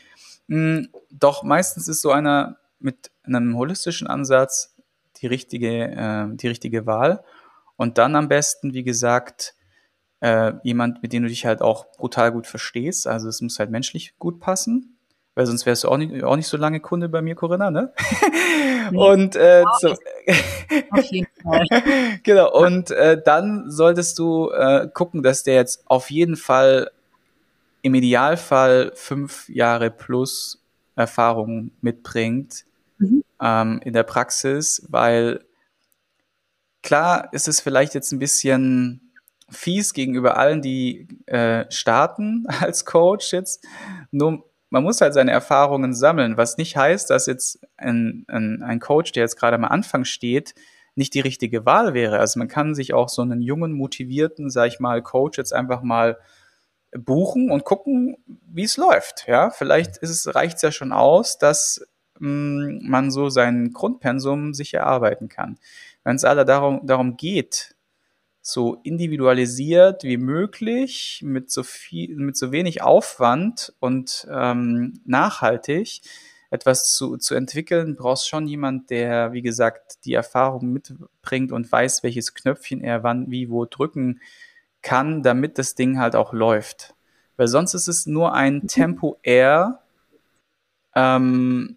[0.49, 4.77] Hm, doch meistens ist so einer mit einem holistischen Ansatz
[5.23, 7.25] die richtige, äh, die richtige Wahl.
[7.77, 9.55] Und dann am besten, wie gesagt,
[10.21, 13.07] äh, jemand, mit dem du dich halt auch brutal gut verstehst.
[13.07, 14.97] Also es muss halt menschlich gut passen,
[15.35, 17.93] weil sonst wärst du auch nicht, auch nicht so lange Kunde bei mir, Corinna, ne?
[18.95, 19.95] und äh, so,
[20.91, 21.67] auf jeden Fall.
[22.23, 26.91] genau, und äh, dann solltest du äh, gucken, dass der jetzt auf jeden Fall
[27.85, 30.65] im Idealfall fünf Jahre plus
[30.97, 32.65] Erfahrung mitbringt
[32.97, 33.23] mhm.
[33.43, 35.45] ähm, in der Praxis, weil
[36.83, 39.13] klar ist es vielleicht jetzt ein bisschen
[39.51, 43.67] fies gegenüber allen, die äh, starten als Coach jetzt.
[44.11, 48.81] Nur man muss halt seine Erfahrungen sammeln, was nicht heißt, dass jetzt ein, ein, ein
[48.81, 50.55] Coach, der jetzt gerade am Anfang steht,
[50.95, 52.19] nicht die richtige Wahl wäre.
[52.19, 55.83] Also man kann sich auch so einen jungen, motivierten, sag ich mal, Coach jetzt einfach
[55.83, 56.17] mal
[56.99, 59.27] buchen und gucken, wie es läuft.
[59.27, 61.87] Ja, vielleicht ist es, reicht es ja schon aus, dass
[62.19, 65.59] mh, mm, man so sein Grundpensum sich erarbeiten kann.
[66.05, 67.75] Wenn es alle darum, darum geht,
[68.47, 76.03] so individualisiert wie möglich, mit so viel, mit so wenig Aufwand und ähm, nachhaltig
[76.51, 82.03] etwas zu, zu entwickeln, brauchst schon jemand, der, wie gesagt, die Erfahrung mitbringt und weiß,
[82.03, 84.21] welches Knöpfchen er wann, wie, wo drücken
[84.85, 86.95] kann, damit das Ding halt auch läuft.
[87.37, 88.67] Weil sonst ist es nur ein mhm.
[88.69, 89.81] Tempo-Air,
[90.95, 91.77] ähm,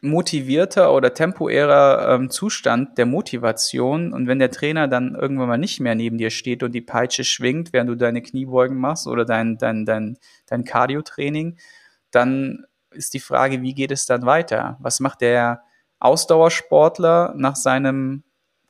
[0.00, 4.12] motivierter oder temporärer ähm, Zustand der Motivation.
[4.12, 7.24] Und wenn der Trainer dann irgendwann mal nicht mehr neben dir steht und die Peitsche
[7.24, 10.16] schwingt, während du deine Kniebeugen machst oder dein, dein, dein,
[10.46, 11.58] dein Cardio-Training,
[12.12, 14.76] dann ist die Frage, wie geht es dann weiter?
[14.80, 15.62] Was macht der
[15.98, 18.22] Ausdauersportler nach seinem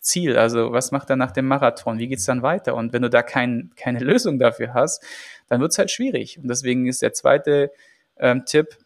[0.09, 0.37] Ziel?
[0.37, 1.99] Also was macht er nach dem Marathon?
[1.99, 2.75] Wie geht es dann weiter?
[2.75, 5.03] Und wenn du da kein, keine Lösung dafür hast,
[5.49, 6.39] dann wird es halt schwierig.
[6.39, 7.71] Und deswegen ist der zweite
[8.19, 8.77] ähm, Tipp,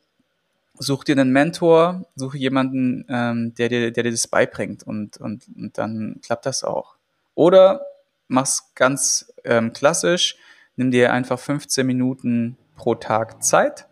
[0.79, 5.47] such dir einen Mentor, suche jemanden, ähm, der, dir, der dir das beibringt und, und,
[5.57, 6.97] und dann klappt das auch.
[7.35, 7.87] Oder
[8.29, 10.37] mach's ganz ähm, klassisch,
[10.77, 13.87] nimm dir einfach 15 Minuten pro Tag Zeit,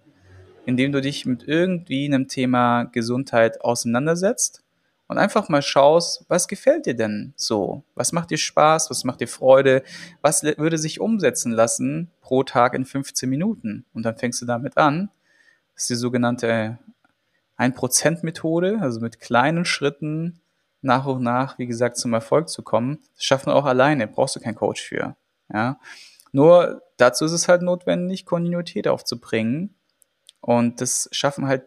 [0.66, 4.59] indem du dich mit irgendwie einem Thema Gesundheit auseinandersetzt
[5.10, 7.82] und einfach mal schaust, was gefällt dir denn so?
[7.96, 8.90] Was macht dir Spaß?
[8.90, 9.82] Was macht dir Freude?
[10.22, 13.84] Was würde sich umsetzen lassen pro Tag in 15 Minuten?
[13.92, 15.10] Und dann fängst du damit an.
[15.74, 16.78] Das ist die sogenannte
[17.58, 20.38] 1%-Methode, also mit kleinen Schritten
[20.80, 23.00] nach und nach, wie gesagt, zum Erfolg zu kommen.
[23.16, 25.16] Das schafft man auch alleine, brauchst du keinen Coach für.
[25.52, 25.80] Ja?
[26.30, 29.74] Nur dazu ist es halt notwendig, Kontinuität aufzubringen.
[30.40, 31.64] Und das schaffen halt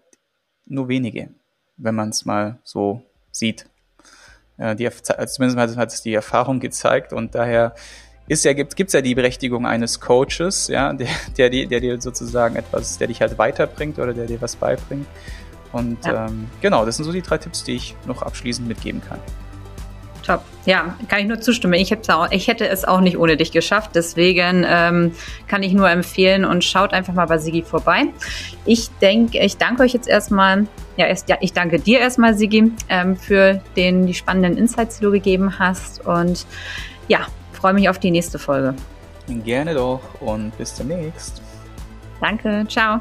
[0.65, 1.31] nur wenige,
[1.75, 3.03] wenn man es mal so
[3.33, 3.65] sieht.
[4.57, 4.89] Die,
[5.27, 7.73] zumindest hat es die Erfahrung gezeigt und daher
[8.27, 11.07] ist ja, gibt es ja die Berechtigung eines Coaches, ja, der,
[11.37, 15.07] der, der dir sozusagen etwas, der dich halt weiterbringt oder der dir was beibringt.
[15.73, 16.27] Und ja.
[16.27, 19.19] ähm, genau, das sind so die drei Tipps, die ich noch abschließend mitgeben kann.
[20.25, 20.41] Top.
[20.65, 21.73] Ja, kann ich nur zustimmen.
[21.73, 23.91] Ich, auch, ich hätte es auch nicht ohne dich geschafft.
[23.93, 25.11] Deswegen ähm,
[25.47, 28.03] kann ich nur empfehlen und schaut einfach mal bei Sigi vorbei.
[28.63, 30.67] Ich denke, ich danke euch jetzt erstmal.
[30.97, 35.05] Ja, erst, ja ich danke dir erstmal, Sigi, ähm, für den, die spannenden Insights, die
[35.05, 36.05] du gegeben hast.
[36.05, 36.45] Und
[37.07, 38.75] ja, freue mich auf die nächste Folge.
[39.27, 41.41] Gerne doch und bis demnächst.
[42.19, 42.65] Danke.
[42.67, 42.99] Ciao.